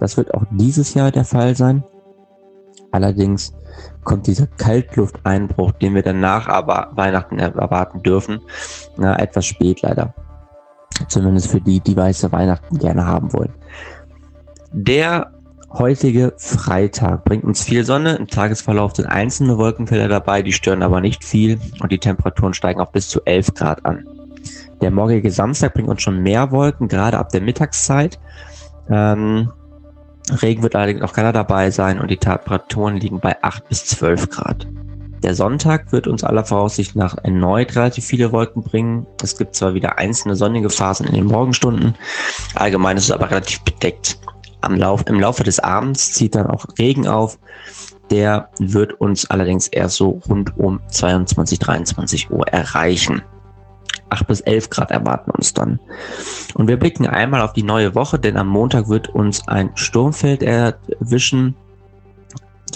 [0.00, 1.84] Das wird auch dieses Jahr der Fall sein.
[2.90, 3.52] Allerdings
[4.04, 8.40] kommt dieser Kaltlufteinbruch, den wir danach aber Weihnachten erwarten dürfen,
[8.96, 10.14] na, etwas spät leider.
[11.08, 13.52] Zumindest für die, die weiße Weihnachten gerne haben wollen.
[14.72, 15.32] Der
[15.72, 18.14] heutige Freitag bringt uns viel Sonne.
[18.14, 22.80] Im Tagesverlauf sind einzelne Wolkenfelder dabei, die stören aber nicht viel und die Temperaturen steigen
[22.80, 24.06] auf bis zu 11 Grad an.
[24.84, 28.20] Der morgige Samstag bringt uns schon mehr Wolken, gerade ab der Mittagszeit.
[28.90, 29.50] Ähm,
[30.42, 34.28] Regen wird allerdings noch keiner dabei sein und die Temperaturen liegen bei 8 bis 12
[34.28, 34.68] Grad.
[35.22, 39.06] Der Sonntag wird uns aller Voraussicht nach erneut relativ viele Wolken bringen.
[39.22, 41.94] Es gibt zwar wieder einzelne sonnige Phasen in den Morgenstunden,
[42.54, 44.18] allgemein ist es aber relativ bedeckt.
[44.68, 47.38] Lauf, Im Laufe des Abends zieht dann auch Regen auf.
[48.10, 53.22] Der wird uns allerdings erst so rund um 22, 23 Uhr erreichen.
[54.14, 55.80] 8 bis 11 Grad erwarten uns dann.
[56.54, 60.42] Und wir blicken einmal auf die neue Woche, denn am Montag wird uns ein Sturmfeld
[60.42, 61.56] erwischen,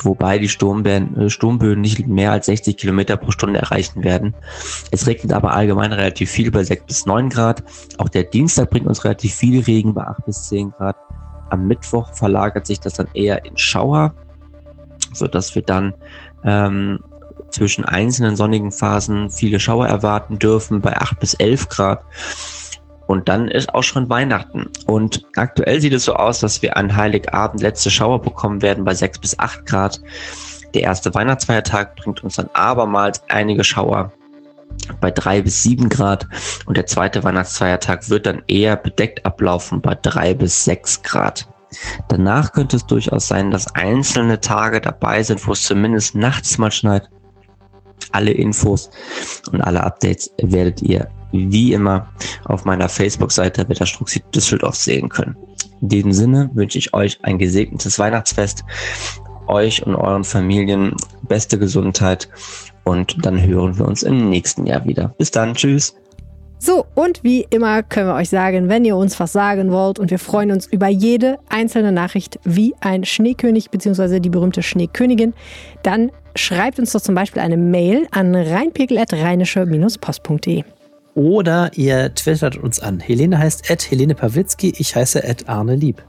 [0.02, 4.34] wobei die Sturmböen, äh, Sturmböen nicht mehr als 60 Kilometer pro Stunde erreichen werden.
[4.90, 7.62] Es regnet aber allgemein relativ viel bei 6 bis 9 Grad.
[7.98, 10.96] Auch der Dienstag bringt uns relativ viel Regen bei 8 bis 10 Grad.
[11.50, 14.14] Am Mittwoch verlagert sich das dann eher in Schauer,
[15.12, 15.94] sodass wir dann
[16.44, 17.00] ähm,
[17.50, 22.02] zwischen einzelnen sonnigen Phasen viele Schauer erwarten dürfen bei 8 bis 11 Grad.
[23.06, 24.66] Und dann ist auch schon Weihnachten.
[24.86, 28.94] Und aktuell sieht es so aus, dass wir an Heiligabend letzte Schauer bekommen werden bei
[28.94, 30.00] 6 bis 8 Grad.
[30.74, 34.12] Der erste Weihnachtsfeiertag bringt uns dann abermals einige Schauer
[35.00, 36.26] bei 3 bis 7 Grad.
[36.66, 41.48] Und der zweite Weihnachtsfeiertag wird dann eher bedeckt ablaufen bei 3 bis 6 Grad.
[42.08, 46.70] Danach könnte es durchaus sein, dass einzelne Tage dabei sind, wo es zumindest nachts mal
[46.70, 47.08] schneit.
[48.12, 48.90] Alle Infos
[49.52, 52.08] und alle Updates werdet ihr wie immer
[52.44, 55.36] auf meiner Facebook-Seite Wetterstruxi Düsseldorf sehen können.
[55.80, 58.64] In diesem Sinne wünsche ich euch ein gesegnetes Weihnachtsfest,
[59.46, 62.28] euch und euren Familien beste Gesundheit
[62.84, 65.14] und dann hören wir uns im nächsten Jahr wieder.
[65.18, 65.94] Bis dann, tschüss.
[66.60, 70.10] So, und wie immer können wir euch sagen, wenn ihr uns was sagen wollt und
[70.10, 74.18] wir freuen uns über jede einzelne Nachricht wie ein Schneekönig bzw.
[74.18, 75.34] die berühmte Schneekönigin,
[75.84, 80.64] dann schreibt uns doch zum Beispiel eine Mail an reinpegel.rheinische-post.de.
[81.14, 83.00] Oder ihr twittert uns an.
[83.00, 86.04] Helene heißt Ed Helene Pawlitzki, ich heiße Ed Arne Lieb.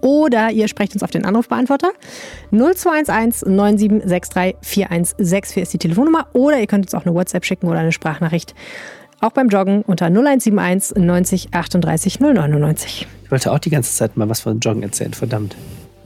[0.00, 1.88] Oder ihr sprecht uns auf den Anrufbeantworter.
[2.52, 6.28] 0211 9763 4164 ist die Telefonnummer.
[6.32, 8.54] Oder ihr könnt uns auch eine WhatsApp schicken oder eine Sprachnachricht.
[9.20, 13.08] Auch beim Joggen unter 0171 90 38 099.
[13.24, 15.56] Ich wollte auch die ganze Zeit mal was von Joggen erzählen, verdammt.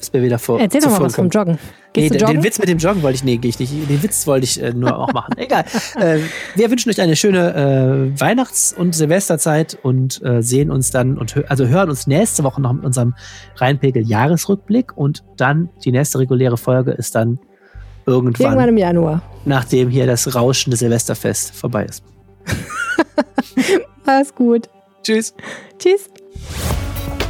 [0.01, 0.59] Ist mir wieder vor.
[0.59, 1.59] Erzähl doch mal was vom Joggen.
[1.93, 3.73] Gehst nee, den, den Witz mit dem Joggen wollte ich, nee, gehe ich nicht.
[3.73, 5.35] Den Witz wollte ich äh, nur auch machen.
[5.37, 5.65] Egal.
[5.97, 6.21] Äh,
[6.55, 11.37] wir wünschen euch eine schöne äh, Weihnachts- und Silvesterzeit und äh, sehen uns dann und
[11.51, 13.15] also hören uns nächste Woche noch mit unserem
[13.57, 17.39] Rheinpegel-Jahresrückblick und dann die nächste reguläre Folge ist dann
[18.07, 18.47] irgendwann.
[18.47, 19.23] Irgendwann im Januar.
[19.45, 22.03] Nachdem hier das rauschende Silvesterfest vorbei ist.
[24.07, 24.71] Mach's gut.
[25.03, 25.35] Tschüss.
[25.79, 26.09] Tschüss.